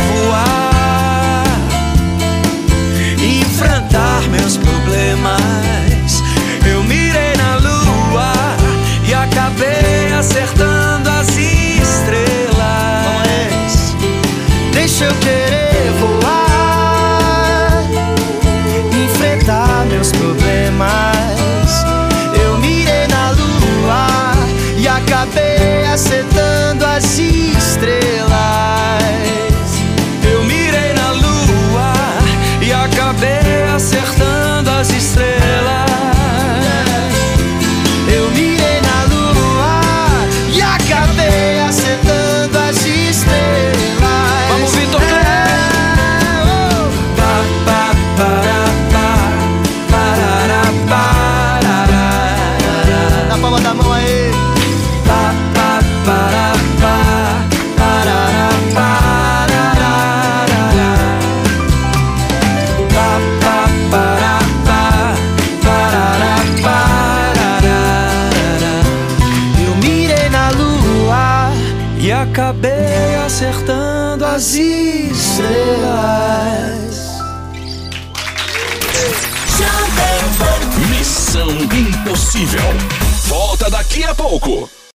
Missão 84.40 84.73